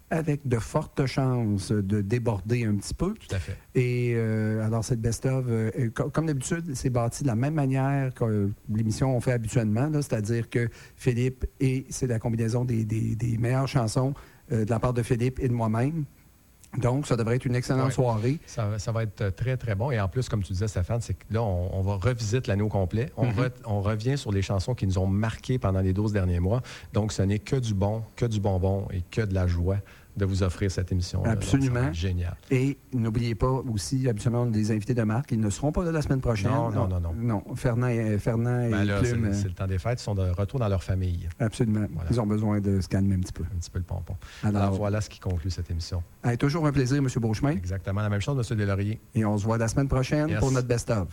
[0.10, 3.14] avec de fortes chances de déborder un petit peu.
[3.16, 3.58] tout à fait.
[3.76, 8.14] Et euh, alors, cette best-of, euh, co- comme d'habitude, c'est bâti de la même manière
[8.14, 13.16] que euh, l'émission on fait habituellement, c'est-à-dire que Philippe, et c'est la combinaison des, des-
[13.16, 14.14] des meilleures chansons
[14.54, 16.06] euh, de la part de Philippe et de moi-même.
[16.78, 17.92] Donc, ça devrait être une excellente Ouais.
[17.92, 18.40] soirée.
[18.46, 19.92] Ça, ça va être euh, très, très bon.
[19.92, 22.62] Et en plus, comme tu disais, Stéphane, c'est que là, on, on va revisiter l'année
[22.64, 23.12] au complet.
[23.18, 23.32] On, Mhm.
[23.40, 26.62] re- on revient sur les chansons qui nous ont marqués pendant les 12 derniers mois.
[26.94, 29.78] Donc, ce n'est que du bon, que du bonbon et que de la joie
[30.18, 31.24] de vous offrir cette émission.
[31.24, 31.94] Absolument.
[31.94, 32.36] Génial.
[32.52, 35.32] Et n'oubliez pas aussi, habituellement, on a des invités de marque.
[35.32, 36.52] Ils ne seront pas là la semaine prochaine.
[36.52, 37.14] Non, non, non, non.
[37.16, 40.00] Non, Fernand et, Fernand et Ben Plume, le- euh, c'est le temps des fêtes.
[40.02, 41.30] Ils sont de retour dans leur famille.
[41.40, 41.86] absolument.
[41.94, 42.10] Voilà.
[42.12, 43.44] Ils ont besoin de se calmer un petit peu.
[43.44, 44.16] Un petit peu le pompon.
[44.44, 46.02] Alors- Alors, voilà ce qui conclut cette émission.
[46.24, 47.08] Hey, toujours un plaisir, M.
[47.22, 47.52] Beauchemin.
[47.52, 48.58] Exactement la même chose, M.
[48.58, 49.00] Delaurier.
[49.16, 50.40] Et on se voit la semaine prochaine Yes.
[50.40, 51.08] pour notre best-of.